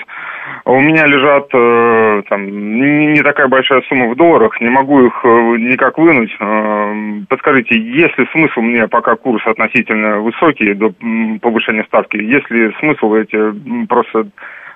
У 0.65 0.79
меня 0.81 1.05
лежат 1.05 1.47
э, 1.53 2.23
там 2.29 2.45
не, 2.45 3.07
не 3.07 3.21
такая 3.21 3.47
большая 3.47 3.81
сумма 3.87 4.09
в 4.09 4.15
долларах, 4.15 4.59
не 4.59 4.69
могу 4.69 5.05
их 5.05 5.13
э, 5.23 5.27
никак 5.59 5.97
вынуть. 5.97 6.35
Э, 6.39 7.21
подскажите, 7.29 7.79
есть 7.79 8.17
ли 8.17 8.27
смысл 8.33 8.61
мне, 8.61 8.87
пока 8.87 9.15
курс 9.15 9.45
относительно 9.45 10.19
высокий 10.19 10.73
до 10.73 10.91
повышения 11.41 11.85
ставки, 11.85 12.17
есть 12.17 12.49
ли 12.49 12.73
смысл 12.79 13.13
эти 13.15 13.87
просто 13.87 14.27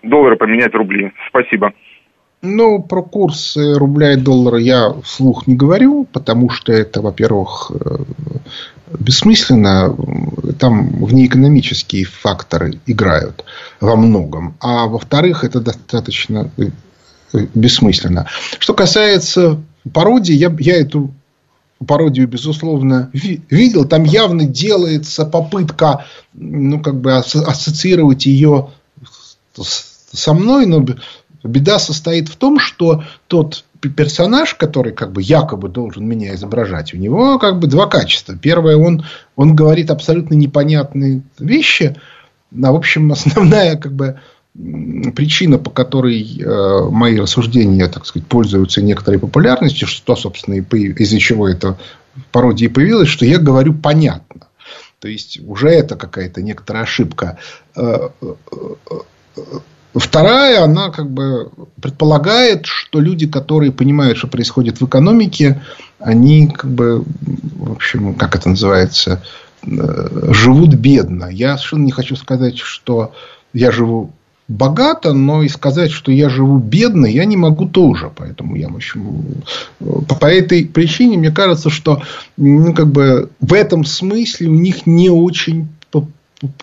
доллары 0.04 0.36
поменять 0.36 0.74
рубли. 0.74 1.12
Спасибо. 1.30 1.74
Ну, 2.41 2.82
про 2.82 3.04
курс 3.04 3.56
рубля 3.56 4.14
и 4.14 4.16
доллара 4.16 4.58
я 4.58 4.93
вслух 5.04 5.45
не 5.45 5.56
говорю, 5.56 6.08
потому 6.12 6.49
что 6.49 6.74
это, 6.74 7.02
во-первых, 7.02 7.72
э, 7.72 7.97
бессмысленно. 8.97 9.95
Там 10.60 11.06
внеэкономические 11.06 12.06
факторы 12.06 12.80
играют 12.88 13.45
во 13.80 13.95
многом. 13.95 14.56
А 14.60 14.88
во-вторых, 14.88 15.43
это 15.43 15.62
достаточно 15.62 16.49
э, 16.58 16.64
бессмысленно. 17.54 18.26
Что 18.58 18.74
касается 18.74 19.62
пародии, 19.93 20.34
я, 20.34 20.52
я 20.60 20.82
эту 20.82 21.14
пародию, 21.86 22.28
безусловно, 22.28 23.12
видел. 23.14 23.86
Там 23.86 24.04
явно 24.04 24.45
делается 24.45 25.26
попытка 25.26 26.06
ну, 26.34 26.80
как 26.82 26.99
бы 26.99 27.16
ассоциировать 27.16 28.26
ее 28.26 28.70
с 29.54 29.91
со 30.14 30.34
мной, 30.34 30.66
но 30.66 30.86
беда 31.43 31.80
состоит 31.80 32.30
в 32.30 32.36
том, 32.36 32.59
что 32.59 33.03
тот 33.28 33.64
персонаж, 33.89 34.53
который 34.55 34.93
как 34.93 35.12
бы 35.12 35.22
якобы 35.22 35.70
должен 35.70 36.05
меня 36.07 36.36
изображать, 36.36 36.93
у 36.93 36.97
него 36.97 37.39
как 37.39 37.59
бы 37.59 37.68
два 37.68 37.88
качества. 37.88 38.36
Первое, 38.36 38.78
он, 38.78 39.05
он 39.36 39.55
говорит 39.55 39.89
абсолютно 39.89 40.36
непонятные 40.36 41.22
вещи. 41.39 41.95
А 42.51 42.72
в 42.72 42.76
общем, 42.76 43.12
основная 43.12 43.78
как 43.78 43.93
бы 43.93 44.20
причина, 45.16 45.57
по 45.57 45.72
которой 45.72 46.22
э, 46.22 46.89
мои 46.89 47.18
рассуждения, 47.18 47.88
так 47.88 48.05
сказать, 48.05 48.28
пользуются 48.28 48.82
некоторой 48.82 49.20
популярностью, 49.20 49.88
что, 49.88 50.16
собственно, 50.16 50.55
и 50.55 50.59
из-за 50.59 51.20
чего 51.20 51.47
это 51.47 51.78
пародия 52.32 52.70
появилась, 52.70 53.07
что 53.07 53.26
я 53.26 53.39
говорю 53.39 53.74
понятно. 53.74 54.47
То 54.99 55.07
есть, 55.07 55.39
уже 55.47 55.70
это 55.70 55.95
какая-то 55.95 56.41
некоторая 56.41 56.84
ошибка. 56.84 57.39
Э, 59.94 59.98
э, 59.98 60.00
Вторая, 60.00 60.64
она 60.64 60.89
как 60.89 61.10
бы 61.10 61.52
предполагает, 61.82 62.66
что 62.66 63.00
люди, 63.00 63.28
которые 63.28 63.72
понимают, 63.72 64.18
что 64.18 64.28
происходит 64.28 64.82
в 64.82 64.86
экономике, 64.86 65.62
они 66.00 66.48
как 66.48 66.70
бы, 66.70 67.04
в 67.04 67.72
общем, 67.72 68.14
как 68.16 68.36
это 68.36 68.50
называется, 68.50 69.24
э, 69.64 70.32
живут 70.32 70.74
бедно. 70.76 71.26
Я 71.26 71.58
совершенно 71.58 71.86
не 71.86 71.92
хочу 71.92 72.16
сказать, 72.16 72.58
что 72.58 73.14
я 73.54 73.72
живу 73.72 74.12
богато, 74.48 75.14
но 75.14 75.44
и 75.44 75.48
сказать, 75.48 75.92
что 75.92 76.12
я 76.12 76.30
живу 76.30 76.58
бедно, 76.58 77.06
я 77.06 77.26
не 77.26 77.38
могу 77.38 77.68
тоже. 77.68 78.12
Поэтому 78.16 78.56
я, 78.56 78.70
в 78.70 78.76
общем, 78.76 79.44
по 79.80 80.26
этой 80.26 80.66
причине 80.66 81.18
мне 81.18 81.32
кажется, 81.32 81.70
что 81.70 82.02
ну, 82.38 82.74
как 82.74 82.88
бы 82.88 83.30
в 83.39 83.54
этом 83.54 83.86
смысле 83.86 84.50
у 84.50 84.56
них 84.56 84.86
не 84.86 85.10
очень 85.10 85.70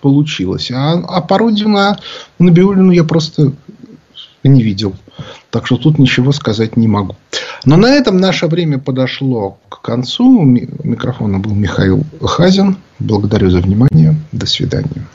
получилось. 0.01 0.71
А, 0.71 0.93
а 0.93 1.21
пародию 1.21 1.69
на 1.69 1.99
Набиулину 2.39 2.93
я 2.93 3.05
просто 3.05 3.53
не 4.45 4.63
видел. 4.63 4.95
Так 5.51 5.67
что 5.67 5.77
тут 5.77 5.99
ничего 5.99 6.33
сказать 6.33 6.77
не 6.77 6.89
могу. 6.89 7.17
Но 7.65 7.77
на 7.77 7.93
этом 7.93 8.19
наше 8.19 8.47
время 8.47 8.79
подошло 8.79 9.59
к 9.69 9.81
концу. 9.83 10.41
У 10.41 10.45
микрофона 10.45 11.39
был 11.39 11.55
Михаил 11.55 12.05
Хазин. 12.23 12.77
Благодарю 12.99 13.51
за 13.51 13.59
внимание. 13.59 14.17
До 14.33 14.47
свидания. 14.47 15.07